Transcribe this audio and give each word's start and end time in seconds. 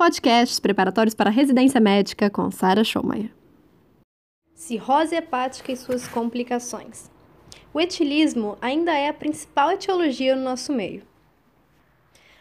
Podcasts 0.00 0.58
preparatórios 0.58 1.14
para 1.14 1.28
residência 1.28 1.78
médica 1.78 2.30
com 2.30 2.50
Sara 2.50 2.82
Schomayer. 2.82 3.30
Cirrose 4.54 5.14
hepática 5.14 5.72
e 5.72 5.76
suas 5.76 6.08
complicações. 6.08 7.10
O 7.70 7.78
etilismo 7.78 8.56
ainda 8.62 8.96
é 8.96 9.10
a 9.10 9.12
principal 9.12 9.70
etiologia 9.72 10.34
no 10.34 10.42
nosso 10.42 10.72
meio. 10.72 11.02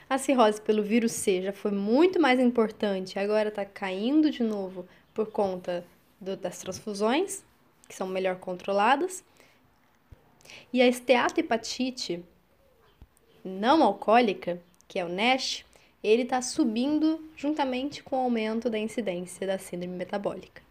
A 0.09 0.17
cirrose 0.17 0.61
pelo 0.61 0.81
vírus 0.81 1.11
C 1.11 1.41
já 1.41 1.51
foi 1.51 1.71
muito 1.71 2.17
mais 2.17 2.39
importante, 2.39 3.19
agora 3.19 3.49
está 3.49 3.65
caindo 3.65 4.31
de 4.31 4.41
novo 4.41 4.87
por 5.13 5.29
conta 5.29 5.85
do, 6.17 6.37
das 6.37 6.59
transfusões, 6.59 7.43
que 7.89 7.93
são 7.93 8.07
melhor 8.07 8.37
controladas. 8.37 9.21
E 10.71 10.81
a 10.81 10.87
esteatohepatite 10.87 12.23
não 13.43 13.83
alcoólica, 13.83 14.61
que 14.87 14.97
é 14.97 15.03
o 15.03 15.09
NASH, 15.09 15.65
ele 16.03 16.23
está 16.23 16.41
subindo 16.41 17.19
juntamente 17.35 18.01
com 18.03 18.15
o 18.17 18.19
aumento 18.19 18.69
da 18.69 18.77
incidência 18.77 19.45
da 19.45 19.57
síndrome 19.57 19.95
metabólica. 19.95 20.61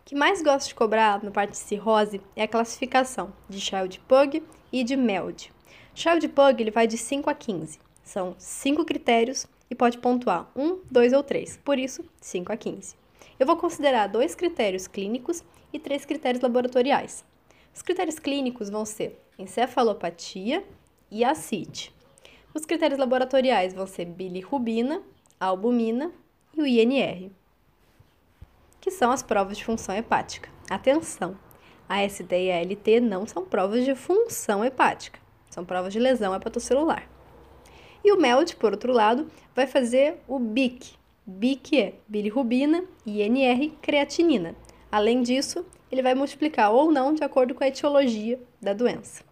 O 0.00 0.04
que 0.04 0.14
mais 0.14 0.42
gosto 0.42 0.68
de 0.68 0.74
cobrar 0.74 1.22
na 1.22 1.30
parte 1.30 1.52
de 1.52 1.58
cirrose 1.58 2.20
é 2.34 2.42
a 2.42 2.48
classificação 2.48 3.32
de 3.48 3.60
Child 3.60 4.00
Pug 4.08 4.42
e 4.72 4.82
de 4.82 4.96
MELD. 4.96 5.52
Child 5.94 6.28
Pug 6.28 6.62
ele 6.62 6.70
vai 6.70 6.86
de 6.86 6.96
5 6.96 7.28
a 7.28 7.34
15. 7.34 7.78
São 8.02 8.34
cinco 8.38 8.84
critérios 8.84 9.46
e 9.70 9.74
pode 9.74 9.98
pontuar 9.98 10.50
um, 10.56 10.80
dois 10.90 11.12
ou 11.12 11.22
três, 11.22 11.56
por 11.64 11.78
isso 11.78 12.04
5 12.20 12.52
a 12.52 12.56
15. 12.56 12.96
Eu 13.38 13.46
vou 13.46 13.56
considerar 13.56 14.08
dois 14.08 14.34
critérios 14.34 14.86
clínicos 14.86 15.44
e 15.72 15.78
três 15.78 16.04
critérios 16.04 16.42
laboratoriais. 16.42 17.24
Os 17.74 17.82
critérios 17.82 18.18
clínicos 18.18 18.68
vão 18.68 18.84
ser 18.84 19.20
encefalopatia 19.38 20.64
e 21.10 21.24
ascite. 21.24 21.94
Os 22.52 22.64
critérios 22.64 22.98
laboratoriais 22.98 23.72
vão 23.72 23.86
ser 23.86 24.06
bilirrubina, 24.06 25.00
albumina 25.38 26.10
e 26.56 26.60
o 26.60 26.66
INR, 26.66 27.30
que 28.80 28.90
são 28.90 29.12
as 29.12 29.22
provas 29.22 29.56
de 29.56 29.64
função 29.64 29.94
hepática. 29.94 30.50
Atenção! 30.68 31.38
A 31.88 32.02
SD 32.02 32.46
e 32.46 32.52
a 32.52 32.60
LT 32.60 33.00
não 33.00 33.26
são 33.26 33.44
provas 33.44 33.84
de 33.84 33.94
função 33.94 34.64
hepática, 34.64 35.20
são 35.48 35.64
provas 35.64 35.92
de 35.92 36.00
lesão 36.00 36.34
hepatocelular. 36.34 37.08
E 38.04 38.12
o 38.12 38.20
MELD, 38.20 38.56
por 38.56 38.72
outro 38.72 38.92
lado, 38.92 39.30
vai 39.54 39.66
fazer 39.66 40.20
o 40.26 40.38
BIC. 40.38 40.94
BIC 41.24 41.78
é 41.78 41.94
bilirrubina, 42.08 42.84
INR, 43.06 43.72
creatinina. 43.80 44.56
Além 44.90 45.22
disso, 45.22 45.64
ele 45.90 46.02
vai 46.02 46.14
multiplicar 46.14 46.72
ou 46.72 46.90
não 46.90 47.14
de 47.14 47.22
acordo 47.22 47.54
com 47.54 47.62
a 47.62 47.68
etiologia 47.68 48.40
da 48.60 48.72
doença. 48.72 49.22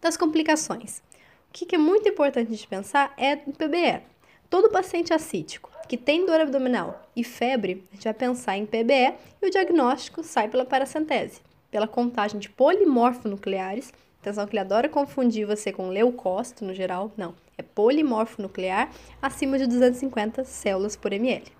Das 0.00 0.16
complicações. 0.16 1.02
O 1.50 1.52
que 1.52 1.74
é 1.74 1.78
muito 1.78 2.08
importante 2.08 2.54
de 2.54 2.66
pensar 2.66 3.12
é 3.18 3.34
o 3.34 3.52
PBE. 3.52 4.02
Todo 4.48 4.70
paciente 4.70 5.12
assítico 5.12 5.70
que 5.88 5.96
tem 5.96 6.24
dor 6.24 6.40
abdominal 6.40 7.02
e 7.14 7.24
febre, 7.24 7.84
a 7.90 7.94
gente 7.94 8.04
vai 8.04 8.14
pensar 8.14 8.56
em 8.56 8.64
PBE 8.64 9.14
e 9.42 9.46
o 9.46 9.50
diagnóstico 9.50 10.22
sai 10.22 10.48
pela 10.48 10.64
paracentese, 10.64 11.40
pela 11.70 11.88
contagem 11.88 12.38
de 12.38 12.48
polimorfonucleares 12.48 13.92
Atenção 14.20 14.46
que 14.46 14.52
ele 14.52 14.60
adora 14.60 14.86
confundir 14.86 15.46
você 15.46 15.72
com 15.72 15.88
leucócito 15.88 16.62
no 16.62 16.74
geral. 16.74 17.10
Não, 17.16 17.34
é 17.56 17.62
polimorfo 17.62 18.42
nuclear 18.42 18.90
acima 19.20 19.58
de 19.58 19.66
250 19.66 20.44
células 20.44 20.94
por 20.94 21.10
ml. 21.10 21.50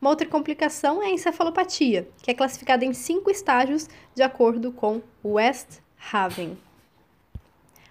Uma 0.00 0.10
outra 0.10 0.26
complicação 0.26 1.00
é 1.00 1.06
a 1.06 1.10
encefalopatia, 1.10 2.08
que 2.20 2.30
é 2.30 2.34
classificada 2.34 2.84
em 2.84 2.92
cinco 2.92 3.30
estágios 3.30 3.88
de 4.14 4.22
acordo 4.22 4.72
com 4.72 5.00
West 5.24 5.78
Haven. 6.12 6.58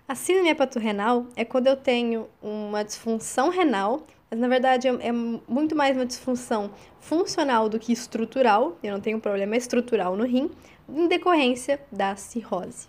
A 0.10 0.16
síndrome 0.16 0.50
hepatorrenal 0.50 1.28
é 1.36 1.46
quando 1.46 1.68
eu 1.68 1.76
tenho 1.76 2.28
uma 2.42 2.84
disfunção 2.84 3.50
renal, 3.50 4.08
mas 4.28 4.40
na 4.40 4.48
verdade 4.48 4.88
é, 4.88 5.08
é 5.10 5.12
muito 5.12 5.76
mais 5.76 5.96
uma 5.96 6.04
disfunção 6.04 6.72
funcional 7.00 7.70
do 7.70 7.78
que 7.78 7.94
estrutural, 7.94 8.76
eu 8.82 8.92
não 8.92 9.00
tenho 9.00 9.20
problema 9.20 9.56
estrutural 9.56 10.18
no 10.18 10.26
rim, 10.26 10.50
em 10.90 11.08
decorrência 11.08 11.80
da 11.92 12.16
cirrose. 12.16 12.88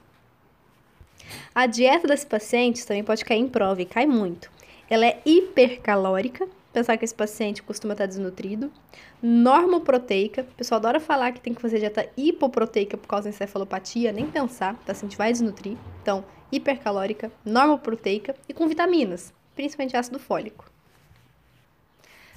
A 1.54 1.66
dieta 1.66 2.08
das 2.08 2.24
pacientes 2.24 2.86
também 2.86 3.04
pode 3.04 3.22
cair 3.22 3.40
em 3.40 3.48
prova 3.48 3.82
e 3.82 3.84
cai 3.84 4.06
muito. 4.06 4.50
Ela 4.88 5.04
é 5.04 5.20
hipercalórica, 5.26 6.48
pensar 6.72 6.96
que 6.96 7.04
esse 7.04 7.14
paciente 7.14 7.62
costuma 7.62 7.92
estar 7.92 8.06
desnutrido. 8.06 8.72
Normoproteica, 9.20 10.40
o 10.40 10.54
pessoal 10.54 10.78
adora 10.78 10.98
falar 10.98 11.32
que 11.32 11.40
tem 11.42 11.52
que 11.52 11.60
fazer 11.60 11.80
dieta 11.80 12.08
hipoproteica 12.16 12.96
por 12.96 13.06
causa 13.06 13.24
da 13.24 13.34
encefalopatia, 13.36 14.10
nem 14.10 14.26
pensar, 14.26 14.72
o 14.72 14.86
paciente 14.86 15.18
vai 15.18 15.30
desnutrir. 15.30 15.76
Então, 16.00 16.24
hipercalórica, 16.50 17.30
normoproteica 17.44 18.34
e 18.48 18.54
com 18.54 18.66
vitaminas, 18.66 19.32
principalmente 19.54 19.96
ácido 19.96 20.18
fólico. 20.18 20.70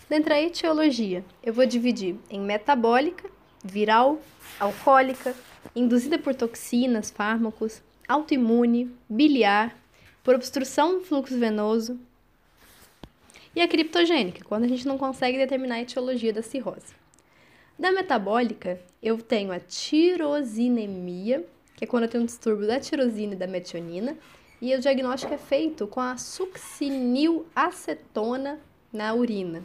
Dentro 0.09 0.29
da 0.29 0.41
etiologia, 0.41 1.23
eu 1.41 1.53
vou 1.53 1.65
dividir 1.65 2.15
em 2.29 2.39
metabólica, 2.39 3.29
viral, 3.63 4.21
alcoólica, 4.59 5.33
induzida 5.75 6.19
por 6.19 6.35
toxinas, 6.35 7.09
fármacos, 7.09 7.81
autoimune, 8.07 8.91
biliar, 9.09 9.75
por 10.23 10.35
obstrução 10.35 10.99
do 10.99 11.05
fluxo 11.05 11.37
venoso 11.37 11.99
e 13.55 13.61
a 13.61 13.67
criptogênica, 13.67 14.43
quando 14.45 14.63
a 14.63 14.67
gente 14.67 14.87
não 14.87 14.97
consegue 14.97 15.37
determinar 15.37 15.75
a 15.75 15.81
etiologia 15.81 16.33
da 16.33 16.41
cirrose. 16.41 16.93
Da 17.77 17.91
metabólica, 17.91 18.79
eu 19.01 19.17
tenho 19.17 19.51
a 19.51 19.59
tirosinemia, 19.59 21.45
que 21.83 21.85
é 21.85 21.89
quando 21.89 22.03
eu 22.03 22.09
tenho 22.09 22.23
um 22.23 22.25
distúrbio 22.25 22.65
da 22.65 22.79
tirosina 22.79 23.33
e 23.33 23.35
da 23.35 23.45
metionina, 23.45 24.17
e 24.61 24.73
o 24.73 24.79
diagnóstico 24.79 25.33
é 25.33 25.37
feito 25.37 25.85
com 25.85 25.99
a 25.99 26.15
succinilacetona 26.15 28.57
na 28.91 29.13
urina. 29.13 29.61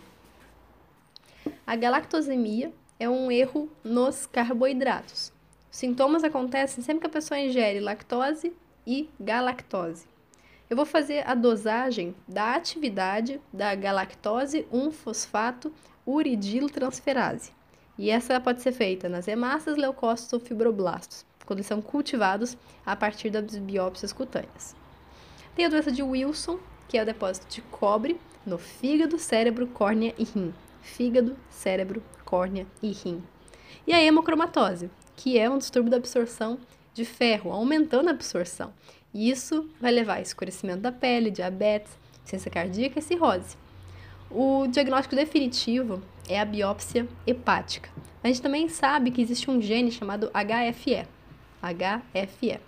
A 1.65 1.77
galactosemia 1.77 2.73
é 2.99 3.09
um 3.09 3.31
erro 3.31 3.71
nos 3.85 4.27
carboidratos. 4.27 5.33
Sintomas 5.71 6.25
acontecem 6.25 6.83
sempre 6.83 7.03
que 7.03 7.07
a 7.07 7.11
pessoa 7.11 7.39
ingere 7.39 7.79
lactose 7.79 8.53
e 8.85 9.09
galactose. 9.21 10.09
Eu 10.69 10.77
vou 10.77 10.85
fazer 10.85 11.25
a 11.25 11.37
dosagem 11.37 12.17
da 12.27 12.57
atividade 12.57 13.41
da 13.53 13.73
galactose 13.77 14.67
1-fosfato 14.73 15.71
uridiltransferase. 16.05 17.53
E 17.97 18.11
essa 18.11 18.41
pode 18.41 18.61
ser 18.61 18.73
feita 18.73 19.09
nas 19.09 19.29
hemácias, 19.29 19.77
leucócitos 19.77 20.33
ou 20.33 20.41
fibroblastos, 20.41 21.28
quando 21.49 21.63
são 21.63 21.81
cultivados 21.81 22.59
a 22.85 22.95
partir 22.95 23.31
das 23.31 23.57
biópsias 23.57 24.13
cutâneas. 24.13 24.77
Tem 25.57 25.65
a 25.65 25.71
doença 25.71 25.91
de 25.91 26.03
Wilson, 26.03 26.59
que 26.87 26.99
é 26.99 27.03
o 27.03 27.07
depósito 27.07 27.47
de 27.49 27.63
cobre 27.63 28.21
no 28.45 28.59
fígado, 28.59 29.19
cérebro, 29.19 29.67
córnea 29.69 30.15
e 30.19 30.25
rim. 30.25 30.53
Fígado, 30.83 31.39
cérebro, 31.49 32.03
córnea 32.23 32.67
e 32.83 32.93
rim. 32.93 33.23
E 33.87 33.95
a 33.95 34.03
hemocromatose, 34.03 34.91
que 35.17 35.39
é 35.39 35.49
um 35.49 35.57
distúrbio 35.57 35.91
da 35.91 35.97
absorção 35.97 36.59
de 36.93 37.07
ferro, 37.07 37.51
aumentando 37.51 38.09
a 38.09 38.13
absorção. 38.13 38.71
E 39.15 39.31
isso 39.31 39.71
vai 39.81 39.91
levar 39.91 40.17
a 40.17 40.21
escurecimento 40.21 40.83
da 40.83 40.93
pele, 40.93 41.31
diabetes, 41.31 41.99
ciência 42.27 42.51
cardíaca 42.51 42.99
e 42.99 43.03
cirrose. 43.03 43.57
O 44.31 44.67
diagnóstico 44.67 45.17
definitivo 45.17 46.03
é 46.29 46.39
a 46.39 46.45
biópsia 46.45 47.09
hepática. 47.27 47.89
A 48.23 48.29
gente 48.29 48.43
também 48.43 48.69
sabe 48.69 49.11
que 49.11 49.23
existe 49.23 49.51
um 49.51 49.63
gene 49.63 49.91
chamado 49.91 50.31
HFE. 50.35 51.09
HFE. 51.63 52.61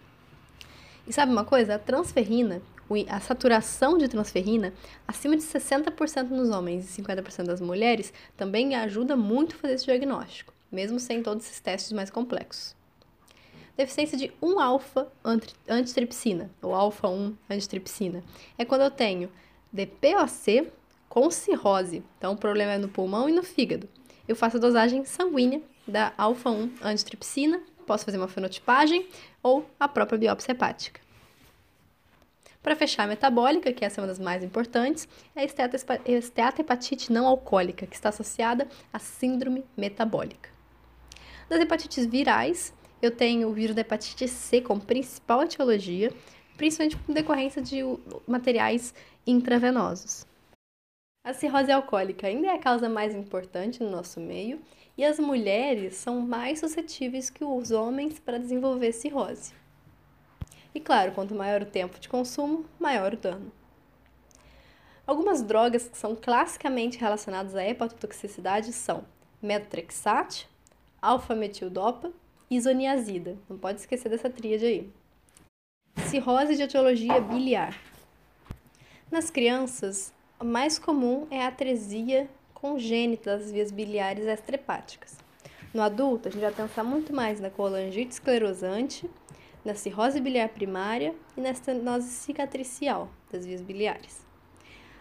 E 1.07 1.13
sabe 1.13 1.33
uma 1.33 1.45
coisa? 1.45 1.75
A 1.75 1.79
transferrina, 1.79 2.63
a 3.09 3.21
saturação 3.21 3.99
de 3.99 4.09
transferrina, 4.09 4.73
acima 5.07 5.37
de 5.37 5.43
60% 5.43 6.29
nos 6.29 6.51
homens 6.51 6.99
e 6.99 7.03
50% 7.03 7.45
das 7.45 7.61
mulheres, 7.61 8.13
também 8.37 8.75
ajuda 8.75 9.17
muito 9.17 9.57
a 9.57 9.59
fazer 9.59 9.75
esse 9.75 9.85
diagnóstico 9.85 10.53
mesmo 10.71 11.01
sem 11.01 11.23
todos 11.23 11.47
esses 11.47 11.61
testes 11.61 11.93
mais 11.93 12.11
complexos. 12.11 12.75
Deficiência 13.77 14.17
de 14.17 14.33
1-alfa-antitripsina, 14.43 16.51
ou 16.61 16.75
alfa-1 16.75 17.35
antitripsina, 17.49 18.25
é 18.59 18.65
quando 18.65 18.83
eu 18.83 18.91
tenho 18.91 19.31
DPOC 19.73 20.71
com 21.09 21.31
cirrose, 21.31 22.03
então 22.19 22.35
o 22.35 22.37
problema 22.37 22.73
é 22.73 22.79
no 22.79 22.89
pulmão 22.89 23.29
e 23.29 23.33
no 23.33 23.43
fígado. 23.43 23.89
Eu 24.29 24.37
faço 24.37 24.59
a 24.59 24.61
dosagem 24.61 25.05
sanguínea 25.05 25.63
da 25.87 26.13
alfa-1 26.17 26.71
antitripsina, 26.83 27.61
posso 27.91 28.05
fazer 28.05 28.19
uma 28.19 28.29
fenotipagem 28.29 29.09
ou 29.43 29.69
a 29.81 29.89
própria 29.89 30.17
biópsia 30.17 30.53
hepática. 30.53 31.01
Para 32.63 32.77
fechar 32.77 33.03
a 33.03 33.07
metabólica, 33.09 33.73
que 33.73 33.85
essa 33.85 34.01
é 34.01 34.03
uma 34.03 34.07
das 34.07 34.21
mais 34.21 34.45
importantes, 34.45 35.09
é 35.35 35.41
a 35.41 36.13
esteatohepatite 36.13 37.13
não 37.13 37.27
alcoólica, 37.27 37.89
que 37.89 37.97
está 37.97 38.11
associada 38.11 38.69
à 38.93 39.01
síndrome 39.01 39.65
metabólica. 39.77 40.51
Das 41.49 41.61
hepatites 41.61 42.07
virais, 42.07 42.73
eu 43.03 43.11
tenho 43.11 43.49
o 43.49 43.53
vírus 43.53 43.75
da 43.75 43.81
hepatite 43.81 44.29
C 44.29 44.61
como 44.61 44.81
principal 44.81 45.43
etiologia, 45.43 46.13
principalmente 46.57 46.97
por 46.97 47.13
decorrência 47.13 47.61
de 47.61 47.83
materiais 48.25 48.95
intravenosos. 49.27 50.30
A 51.23 51.35
cirrose 51.35 51.71
alcoólica 51.71 52.27
ainda 52.27 52.47
é 52.47 52.51
a 52.51 52.59
causa 52.59 52.89
mais 52.89 53.15
importante 53.15 53.83
no 53.83 53.91
nosso 53.91 54.19
meio 54.19 54.59
e 54.97 55.05
as 55.05 55.19
mulheres 55.19 55.97
são 55.97 56.19
mais 56.21 56.61
suscetíveis 56.61 57.29
que 57.29 57.45
os 57.45 57.71
homens 57.71 58.19
para 58.19 58.39
desenvolver 58.39 58.93
cirrose. 58.93 59.53
E 60.75 60.81
claro, 60.81 61.13
quanto 61.13 61.35
maior 61.35 61.61
o 61.61 61.67
tempo 61.67 62.01
de 62.01 62.09
consumo, 62.09 62.65
maior 62.79 63.13
o 63.13 63.19
dano. 63.19 63.53
Algumas 65.07 65.43
drogas 65.43 65.89
que 65.89 65.99
são 65.99 66.17
classicamente 66.17 66.99
relacionadas 66.99 67.55
à 67.55 67.67
hepatotoxicidade 67.67 68.73
são 68.73 69.05
metotrexate, 69.43 70.49
alfa-metildopa 71.03 72.13
e 72.49 72.57
isoniazida. 72.57 73.37
Não 73.47 73.59
pode 73.59 73.81
esquecer 73.81 74.09
dessa 74.09 74.31
tríade 74.31 74.65
aí. 74.65 74.93
Cirrose 76.07 76.57
de 76.57 76.63
etiologia 76.63 77.21
biliar. 77.21 77.79
Nas 79.11 79.29
crianças, 79.31 80.15
mais 80.45 80.79
comum 80.79 81.27
é 81.31 81.43
a 81.43 81.49
atresia 81.49 82.29
congênita 82.55 83.37
das 83.37 83.51
vias 83.51 83.71
biliares 83.71 84.27
extrahepáticas. 84.27 85.19
No 85.73 85.83
adulto, 85.83 86.29
a 86.29 86.31
gente 86.31 86.41
vai 86.41 86.53
pensar 86.53 86.83
muito 86.83 87.15
mais 87.15 87.41
na 87.41 87.51
colangite 87.51 88.13
esclerosante, 88.13 89.09
na 89.65 89.75
cirrose 89.75 90.21
biliar 90.21 90.49
primária 90.49 91.15
e 91.37 91.41
na 91.41 91.51
estenose 91.51 92.09
cicatricial 92.09 93.11
das 93.31 93.45
vias 93.45 93.61
biliares. 93.61 94.27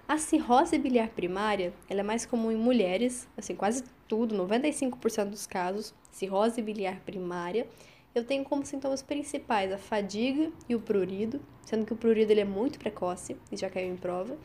A 0.07 0.18
cirrose 0.18 0.77
biliar 0.77 1.09
primária 1.09 1.74
ela 1.89 2.01
é 2.01 2.03
mais 2.03 2.25
comum 2.25 2.51
em 2.51 2.57
mulheres, 2.57 3.27
assim, 3.38 3.56
quase 3.56 3.83
tudo, 4.07 4.36
95% 4.36 5.30
dos 5.30 5.47
casos, 5.47 5.94
cirrose 6.12 6.62
biliar 6.62 7.00
primária. 7.01 7.65
Eu 8.13 8.25
tenho 8.25 8.44
como 8.44 8.65
sintomas 8.65 9.01
principais 9.01 9.71
a 9.71 9.77
fadiga 9.77 10.51
e 10.68 10.75
o 10.75 10.80
prurido, 10.80 11.39
sendo 11.63 11.86
que 11.86 11.94
o 11.94 11.95
prurido 11.95 12.31
ele 12.31 12.41
é 12.41 12.45
muito 12.45 12.80
precoce 12.80 13.38
e 13.51 13.56
já 13.56 13.69
caiu 13.69 13.94
em 13.94 13.97
prova, 13.97 14.38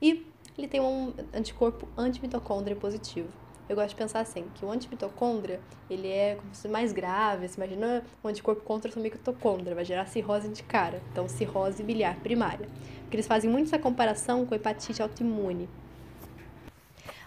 e 0.00 0.24
ele 0.58 0.68
tem 0.68 0.80
um 0.80 1.14
anticorpo 1.32 1.88
antimitocôndria 1.96 2.76
positivo. 2.76 3.28
Eu 3.68 3.76
gosto 3.76 3.90
de 3.90 3.96
pensar 3.96 4.20
assim, 4.20 4.44
que 4.54 4.64
o 4.64 4.70
antimitocôndria, 4.70 5.60
ele 5.88 6.08
é 6.08 6.36
como 6.36 6.54
se 6.54 6.66
mais 6.66 6.90
grave, 6.92 7.46
você 7.46 7.56
imagina 7.56 8.02
um 8.24 8.28
anticorpo 8.28 8.62
contra 8.62 8.90
sua 8.90 9.00
mitocôndria, 9.00 9.74
vai 9.74 9.84
gerar 9.84 10.06
cirrose 10.06 10.48
de 10.48 10.62
cara, 10.62 11.02
então 11.12 11.28
cirrose 11.28 11.82
biliar 11.82 12.16
primária. 12.20 12.66
Porque 13.02 13.16
eles 13.16 13.26
fazem 13.26 13.48
muito 13.48 13.66
essa 13.66 13.78
comparação 13.78 14.44
com 14.46 14.54
hepatite 14.54 15.02
autoimune. 15.02 15.68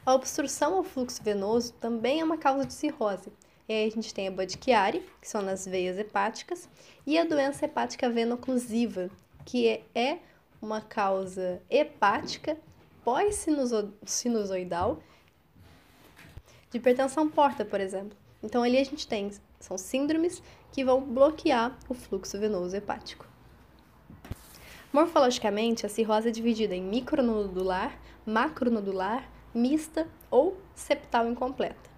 A 0.03 0.15
obstrução 0.15 0.75
ao 0.75 0.83
fluxo 0.83 1.23
venoso 1.23 1.73
também 1.73 2.21
é 2.21 2.23
uma 2.23 2.37
causa 2.37 2.65
de 2.65 2.73
cirrose. 2.73 3.31
E 3.69 3.73
aí 3.73 3.87
a 3.87 3.91
gente 3.91 4.11
tem 4.11 4.27
a 4.27 4.31
Budd-Chiari, 4.31 5.05
que 5.21 5.29
são 5.29 5.43
nas 5.43 5.65
veias 5.65 5.97
hepáticas, 5.97 6.67
e 7.05 7.19
a 7.19 7.23
doença 7.23 7.65
hepática 7.65 8.09
veno-oclusiva, 8.09 9.11
que 9.45 9.79
é 9.93 10.17
uma 10.59 10.81
causa 10.81 11.61
hepática 11.69 12.57
pós-sinusoidal 13.03 15.01
de 16.69 16.77
hipertensão 16.77 17.29
porta, 17.29 17.65
por 17.65 17.79
exemplo. 17.81 18.17
Então 18.41 18.63
ali 18.63 18.77
a 18.77 18.83
gente 18.83 19.07
tem 19.07 19.29
são 19.59 19.77
síndromes 19.77 20.41
que 20.71 20.83
vão 20.83 21.01
bloquear 21.01 21.77
o 21.87 21.93
fluxo 21.93 22.39
venoso 22.39 22.75
hepático. 22.75 23.27
Morfologicamente, 24.91 25.85
a 25.85 25.89
cirrose 25.89 26.29
é 26.29 26.31
dividida 26.31 26.75
em 26.75 26.81
micronodular, 26.81 27.97
macronodular, 28.25 29.29
mista 29.53 30.07
ou 30.29 30.57
septal 30.75 31.27
incompleta. 31.27 31.89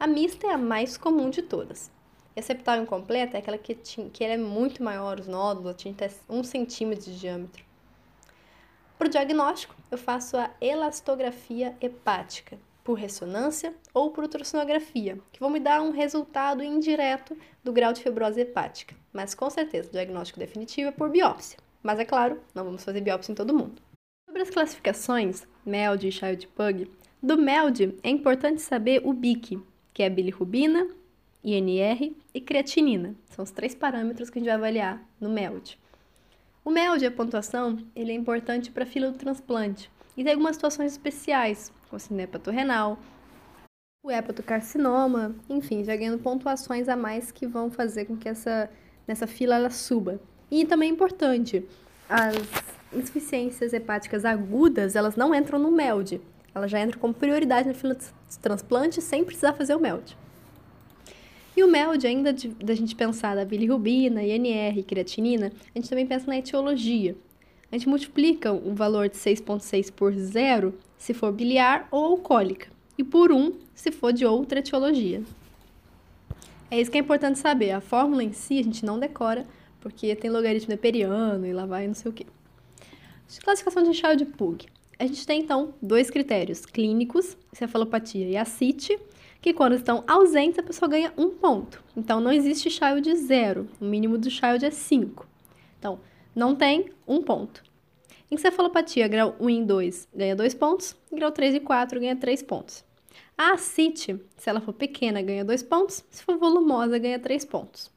A 0.00 0.06
mista 0.06 0.48
é 0.48 0.50
a 0.50 0.58
mais 0.58 0.96
comum 0.96 1.30
de 1.30 1.42
todas. 1.42 1.92
E 2.34 2.40
a 2.40 2.42
septal 2.42 2.78
incompleta 2.78 3.36
é 3.36 3.40
aquela 3.40 3.56
que, 3.56 3.74
que 3.74 4.24
é 4.24 4.36
muito 4.36 4.82
maior, 4.82 5.20
os 5.20 5.28
nódulos 5.28 5.70
atingem 5.70 5.92
até 5.92 6.10
1 6.28 6.42
centímetro 6.42 7.04
de 7.04 7.20
diâmetro. 7.20 7.63
Para 9.04 9.08
o 9.08 9.12
diagnóstico, 9.12 9.76
eu 9.90 9.98
faço 9.98 10.34
a 10.34 10.50
elastografia 10.62 11.76
hepática, 11.78 12.56
por 12.82 12.94
ressonância 12.94 13.74
ou 13.92 14.10
por 14.10 14.24
ultrassonografia, 14.24 15.18
que 15.30 15.38
vão 15.38 15.50
me 15.50 15.60
dar 15.60 15.82
um 15.82 15.90
resultado 15.90 16.64
indireto 16.64 17.36
do 17.62 17.70
grau 17.70 17.92
de 17.92 18.02
fibrose 18.02 18.40
hepática. 18.40 18.96
Mas 19.12 19.34
com 19.34 19.50
certeza, 19.50 19.90
o 19.90 19.92
diagnóstico 19.92 20.38
definitivo 20.38 20.88
é 20.88 20.90
por 20.90 21.10
biópsia. 21.10 21.58
Mas 21.82 21.98
é 21.98 22.06
claro, 22.06 22.40
não 22.54 22.64
vamos 22.64 22.82
fazer 22.82 23.02
biópsia 23.02 23.32
em 23.32 23.34
todo 23.34 23.52
mundo. 23.52 23.82
Sobre 24.26 24.40
as 24.40 24.48
classificações, 24.48 25.46
MELD 25.66 26.08
e 26.08 26.12
Child-Pug, 26.12 26.90
do 27.22 27.36
MELD 27.36 27.98
é 28.02 28.08
importante 28.08 28.62
saber 28.62 29.02
o 29.04 29.12
BIC, 29.12 29.62
que 29.92 30.02
é 30.02 30.08
bilirrubina, 30.08 30.88
INR 31.44 32.16
e 32.32 32.40
creatinina. 32.40 33.14
São 33.26 33.42
os 33.42 33.50
três 33.50 33.74
parâmetros 33.74 34.30
que 34.30 34.38
a 34.38 34.40
gente 34.40 34.48
vai 34.48 34.56
avaliar 34.56 35.06
no 35.20 35.28
MELD. 35.28 35.78
O 36.64 36.70
MELD, 36.70 37.06
a 37.06 37.10
pontuação, 37.10 37.78
ele 37.94 38.10
é 38.10 38.14
importante 38.14 38.70
para 38.70 38.86
fila 38.86 39.10
do 39.10 39.18
transplante, 39.18 39.90
e 40.16 40.24
tem 40.24 40.32
algumas 40.32 40.56
situações 40.56 40.92
especiais, 40.92 41.70
como 41.90 41.96
assim, 41.96 42.18
hepatorrenal, 42.20 42.98
o 44.02 44.10
hepatocarcinoma, 44.10 45.34
enfim, 45.48 45.84
já 45.84 45.94
ganhando 45.94 46.22
pontuações 46.22 46.88
a 46.88 46.96
mais 46.96 47.30
que 47.30 47.46
vão 47.46 47.70
fazer 47.70 48.06
com 48.06 48.16
que 48.16 48.28
essa 48.28 48.70
nessa 49.06 49.26
fila 49.26 49.56
ela 49.56 49.70
suba. 49.70 50.20
E 50.50 50.64
também 50.64 50.90
é 50.90 50.92
importante, 50.92 51.66
as 52.08 52.34
insuficiências 52.92 53.72
hepáticas 53.72 54.24
agudas, 54.24 54.96
elas 54.96 55.16
não 55.16 55.34
entram 55.34 55.58
no 55.58 55.70
MELD. 55.70 56.20
Elas 56.54 56.70
já 56.70 56.80
entram 56.80 57.00
como 57.00 57.12
prioridade 57.12 57.68
na 57.68 57.74
fila 57.74 57.94
de 57.94 58.38
transplante 58.40 59.02
sem 59.02 59.24
precisar 59.24 59.52
fazer 59.54 59.74
o 59.74 59.80
MELD. 59.80 60.16
E 61.56 61.62
o 61.62 61.68
MELD, 61.68 62.06
ainda 62.06 62.34
da 62.62 62.74
gente 62.74 62.96
pensar 62.96 63.36
da 63.36 63.44
bilirrubina, 63.44 64.22
INR, 64.22 64.82
creatinina, 64.84 65.52
a 65.74 65.78
gente 65.78 65.88
também 65.88 66.06
pensa 66.06 66.26
na 66.26 66.38
etiologia 66.38 67.16
a 67.74 67.76
gente 67.76 67.88
multiplica 67.88 68.52
o 68.52 68.72
valor 68.72 69.08
de 69.08 69.16
6,6 69.16 69.92
por 69.92 70.14
zero 70.14 70.78
se 70.96 71.12
for 71.12 71.32
biliar 71.32 71.88
ou 71.90 72.04
alcoólica, 72.04 72.68
e 72.96 73.02
por 73.02 73.32
1 73.32 73.52
se 73.74 73.90
for 73.90 74.12
de 74.12 74.24
outra 74.24 74.60
etiologia. 74.60 75.20
É 76.70 76.80
isso 76.80 76.88
que 76.88 76.96
é 76.96 77.00
importante 77.00 77.40
saber. 77.40 77.72
A 77.72 77.80
fórmula 77.80 78.22
em 78.22 78.32
si 78.32 78.60
a 78.60 78.62
gente 78.62 78.84
não 78.84 78.96
decora, 78.96 79.44
porque 79.80 80.14
tem 80.14 80.30
logaritmo 80.30 80.70
neperiano 80.70 81.44
e 81.44 81.52
lá 81.52 81.66
vai 81.66 81.88
não 81.88 81.94
sei 81.94 82.12
o 82.12 82.14
quê. 82.14 82.24
Classificação 83.42 83.82
de 83.82 83.92
Child-Pugh. 83.92 84.66
A 84.96 85.06
gente 85.06 85.26
tem, 85.26 85.40
então, 85.40 85.74
dois 85.82 86.08
critérios 86.08 86.64
clínicos, 86.64 87.36
cefalopatia 87.52 88.28
e 88.28 88.36
ascite, 88.36 88.96
que 89.44 89.52
quando 89.52 89.74
estão 89.74 90.02
ausentes 90.06 90.58
a 90.58 90.62
pessoa 90.62 90.88
ganha 90.88 91.12
um 91.18 91.28
ponto. 91.28 91.84
Então, 91.94 92.18
não 92.18 92.32
existe 92.32 92.70
child 92.70 93.14
zero. 93.14 93.68
O 93.78 93.84
mínimo 93.84 94.16
do 94.16 94.30
child 94.30 94.64
é 94.64 94.70
5. 94.70 95.28
Então, 95.78 96.00
não 96.34 96.56
tem 96.56 96.88
um 97.06 97.20
ponto. 97.20 97.62
Encefalopatia 98.30 99.06
grau 99.06 99.36
1 99.38 99.50
e 99.50 99.62
2 99.66 100.08
ganha 100.14 100.34
2 100.34 100.54
pontos, 100.54 100.96
grau 101.12 101.30
3 101.30 101.56
e 101.56 101.60
4 101.60 102.00
ganha 102.00 102.16
3 102.16 102.42
pontos. 102.42 102.82
A 103.36 103.52
ascite, 103.52 104.18
se 104.34 104.48
ela 104.48 104.62
for 104.62 104.72
pequena, 104.72 105.20
ganha 105.20 105.44
2 105.44 105.62
pontos, 105.62 106.02
se 106.10 106.22
for 106.22 106.38
volumosa, 106.38 106.96
ganha 106.96 107.18
3 107.18 107.44
pontos. 107.44 107.92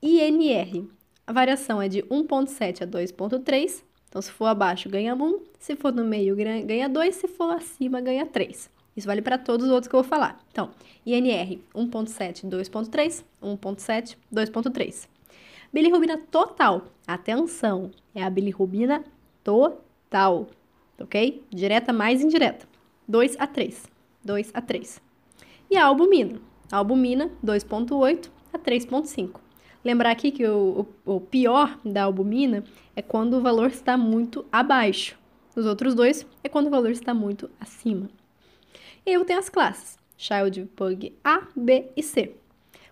INR, 0.00 0.88
a 1.26 1.34
variação 1.34 1.82
é 1.82 1.88
de 1.88 2.02
1.7 2.04 2.80
a 2.80 2.86
2.3, 2.86 3.82
então 4.08 4.22
se 4.22 4.32
for 4.32 4.46
abaixo 4.46 4.88
ganha 4.88 5.14
1, 5.14 5.40
se 5.58 5.76
for 5.76 5.92
no 5.92 6.02
meio 6.02 6.34
ganha 6.34 6.88
2, 6.88 7.14
se 7.14 7.28
for 7.28 7.50
acima 7.50 8.00
ganha 8.00 8.24
3. 8.24 8.70
Isso 8.96 9.06
vale 9.06 9.22
para 9.22 9.38
todos 9.38 9.66
os 9.66 9.72
outros 9.72 9.88
que 9.88 9.94
eu 9.94 10.02
vou 10.02 10.08
falar. 10.08 10.38
Então, 10.50 10.70
INR 11.06 11.58
1.7, 11.74 12.48
2.3, 12.48 13.24
1.7, 13.42 14.16
2.3. 14.32 15.08
Bilirrubina 15.72 16.18
total. 16.30 16.86
Atenção, 17.06 17.90
é 18.14 18.22
a 18.22 18.28
bilirrubina 18.28 19.02
total, 19.42 20.48
ok? 21.00 21.42
Direta 21.50 21.92
mais 21.92 22.22
indireta. 22.22 22.66
2 23.08 23.36
a 23.38 23.46
3. 23.46 23.86
2 24.24 24.50
a 24.54 24.60
3. 24.60 25.00
E 25.70 25.76
a 25.76 25.86
albumina. 25.86 26.38
A 26.70 26.76
albumina, 26.76 27.30
2,8 27.44 28.28
a 28.52 28.58
3,5. 28.58 29.40
Lembrar 29.84 30.10
aqui 30.10 30.30
que 30.30 30.46
o, 30.46 30.86
o, 31.04 31.16
o, 31.16 31.20
pior 31.20 31.78
da 31.84 32.04
albumina 32.04 32.62
é 32.94 33.02
quando 33.02 33.34
o 33.34 33.40
valor 33.40 33.68
está 33.68 33.96
muito 33.96 34.44
abaixo. 34.52 35.18
Os 35.56 35.66
outros 35.66 35.94
dois 35.94 36.26
é 36.44 36.48
quando 36.48 36.68
o 36.68 36.70
valor 36.70 36.90
está 36.90 37.12
muito 37.12 37.50
acima. 37.58 38.08
E 39.04 39.12
eu 39.12 39.24
tenho 39.24 39.38
as 39.38 39.48
classes: 39.48 39.98
Child 40.16 40.66
Pug 40.76 41.16
A, 41.24 41.46
B 41.56 41.90
e 41.96 42.02
C. 42.02 42.34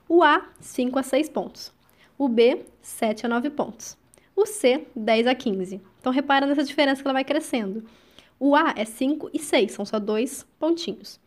O 0.09 0.23
A, 0.23 0.49
5 0.61 0.99
a 0.99 1.03
6 1.03 1.29
pontos 1.29 1.73
o 2.21 2.29
B, 2.29 2.67
7 2.83 3.25
a 3.25 3.29
9 3.31 3.49
pontos. 3.49 3.97
O 4.37 4.45
C, 4.45 4.87
10 4.95 5.27
a 5.27 5.35
15. 5.35 5.81
Então, 5.99 6.13
repara 6.13 6.45
nessa 6.45 6.63
diferença 6.63 7.01
que 7.01 7.09
ela 7.09 7.15
vai 7.15 7.25
crescendo. 7.25 7.83
O 8.39 8.55
A 8.55 8.75
é 8.77 8.85
5 8.85 9.31
e 9.33 9.39
6, 9.39 9.73
são 9.73 9.87
só 9.87 9.99
dois 9.99 10.47
pontinhos. 10.59 11.19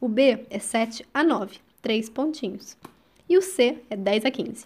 O 0.00 0.08
B 0.08 0.46
é 0.48 0.58
7 0.58 1.04
a 1.12 1.22
9, 1.22 1.58
três 1.82 2.08
pontinhos. 2.08 2.74
E 3.28 3.36
o 3.36 3.42
C 3.42 3.82
é 3.90 3.96
10 3.96 4.24
a 4.24 4.30
15. 4.30 4.64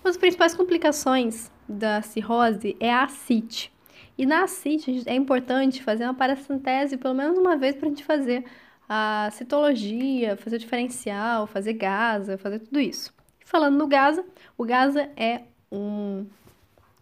Uma 0.00 0.10
das 0.10 0.16
principais 0.16 0.56
complicações 0.56 1.48
da 1.68 2.02
cirrose 2.02 2.76
é 2.80 2.92
a 2.92 3.04
ascite. 3.04 3.72
E 4.18 4.24
na 4.24 4.44
ascite 4.44 5.02
é 5.06 5.14
importante 5.14 5.82
fazer 5.82 6.04
uma 6.04 6.14
paracentese 6.14 6.96
pelo 6.96 7.14
menos 7.14 7.38
uma 7.38 7.56
vez 7.56 7.74
para 7.76 7.86
a 7.86 7.88
gente 7.90 8.04
fazer 8.04 8.44
a 8.88 9.28
citologia, 9.32 10.36
fazer 10.36 10.56
o 10.56 10.58
diferencial, 10.58 11.46
fazer 11.46 11.74
gasa, 11.74 12.38
fazer 12.38 12.60
tudo 12.60 12.80
isso. 12.80 13.12
Falando 13.44 13.76
no 13.76 13.86
Gaza, 13.86 14.24
o 14.56 14.64
Gaza 14.64 15.10
é 15.16 15.42
um 15.70 16.26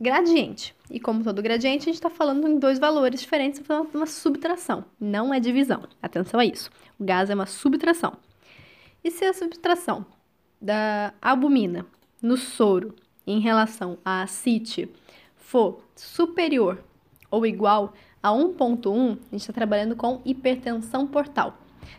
gradiente. 0.01 0.75
E 0.91 0.99
como 0.99 1.23
todo 1.23 1.43
gradiente, 1.43 1.83
a 1.83 1.87
gente 1.87 1.95
está 1.95 2.11
falando 2.11 2.47
em 2.49 2.59
dois 2.59 2.79
valores 2.79 3.21
diferentes, 3.21 3.61
falando 3.65 3.91
de 3.91 3.97
uma 3.97 4.07
subtração, 4.07 4.85
não 5.01 5.33
é 5.33 5.41
divisão. 5.41 5.85
Atenção 6.03 6.41
a 6.41 6.45
isso. 6.45 6.71
O 6.99 7.05
Gaza 7.05 7.33
é 7.33 7.35
uma 7.35 7.47
subtração. 7.47 8.15
E 9.03 9.11
se 9.11 9.25
a 9.25 9.33
subtração 9.33 10.05
da 10.61 11.13
albumina 11.21 11.87
no 12.21 12.37
soro 12.37 12.95
em 13.27 13.39
relação 13.41 13.99
à 14.05 14.23
acite 14.23 14.89
for 15.37 15.83
superior 15.95 16.83
ou 17.35 17.47
igual 17.47 17.93
A 18.23 18.31
1.1, 18.31 19.13
a 19.13 19.15
gente 19.33 19.41
está 19.41 19.53
trabalhando 19.53 19.97
com 19.97 20.21
hipertensão 20.25 21.07
portal. 21.07 21.59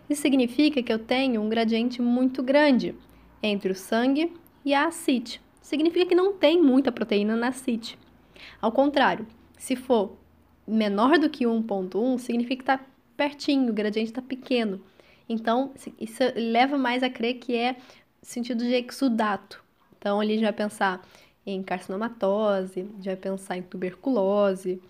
Isso 0.09 0.21
significa 0.21 0.81
que 0.81 0.91
eu 0.91 0.99
tenho 0.99 1.41
um 1.41 1.49
gradiente 1.49 2.01
muito 2.01 2.41
grande 2.41 2.95
entre 3.43 3.71
o 3.71 3.75
sangue 3.75 4.33
e 4.63 4.73
a 4.73 4.87
ascite. 4.87 5.41
Significa 5.61 6.05
que 6.05 6.15
não 6.15 6.33
tem 6.33 6.61
muita 6.61 6.91
proteína 6.91 7.35
na 7.35 7.49
ascite. 7.49 7.97
Ao 8.61 8.71
contrário, 8.71 9.27
se 9.57 9.75
for 9.75 10.17
menor 10.67 11.19
do 11.19 11.29
que 11.29 11.45
1.1, 11.45 12.17
significa 12.19 12.55
que 12.55 12.71
está 12.71 12.85
pertinho, 13.15 13.71
o 13.71 13.73
gradiente 13.73 14.09
está 14.09 14.21
pequeno. 14.21 14.81
Então, 15.27 15.71
isso 15.99 16.23
leva 16.35 16.77
mais 16.77 17.03
a 17.03 17.09
crer 17.09 17.35
que 17.35 17.55
é 17.55 17.75
sentido 18.21 18.63
de 18.63 18.73
exudato. 18.73 19.63
Então, 19.97 20.19
ali 20.19 20.31
a 20.31 20.35
gente 20.35 20.43
vai 20.43 20.53
pensar 20.53 21.07
em 21.45 21.61
carcinomatose, 21.63 22.81
a 22.81 22.83
gente 22.83 23.05
vai 23.05 23.15
pensar 23.15 23.57
em 23.57 23.61
tuberculose. 23.61 24.81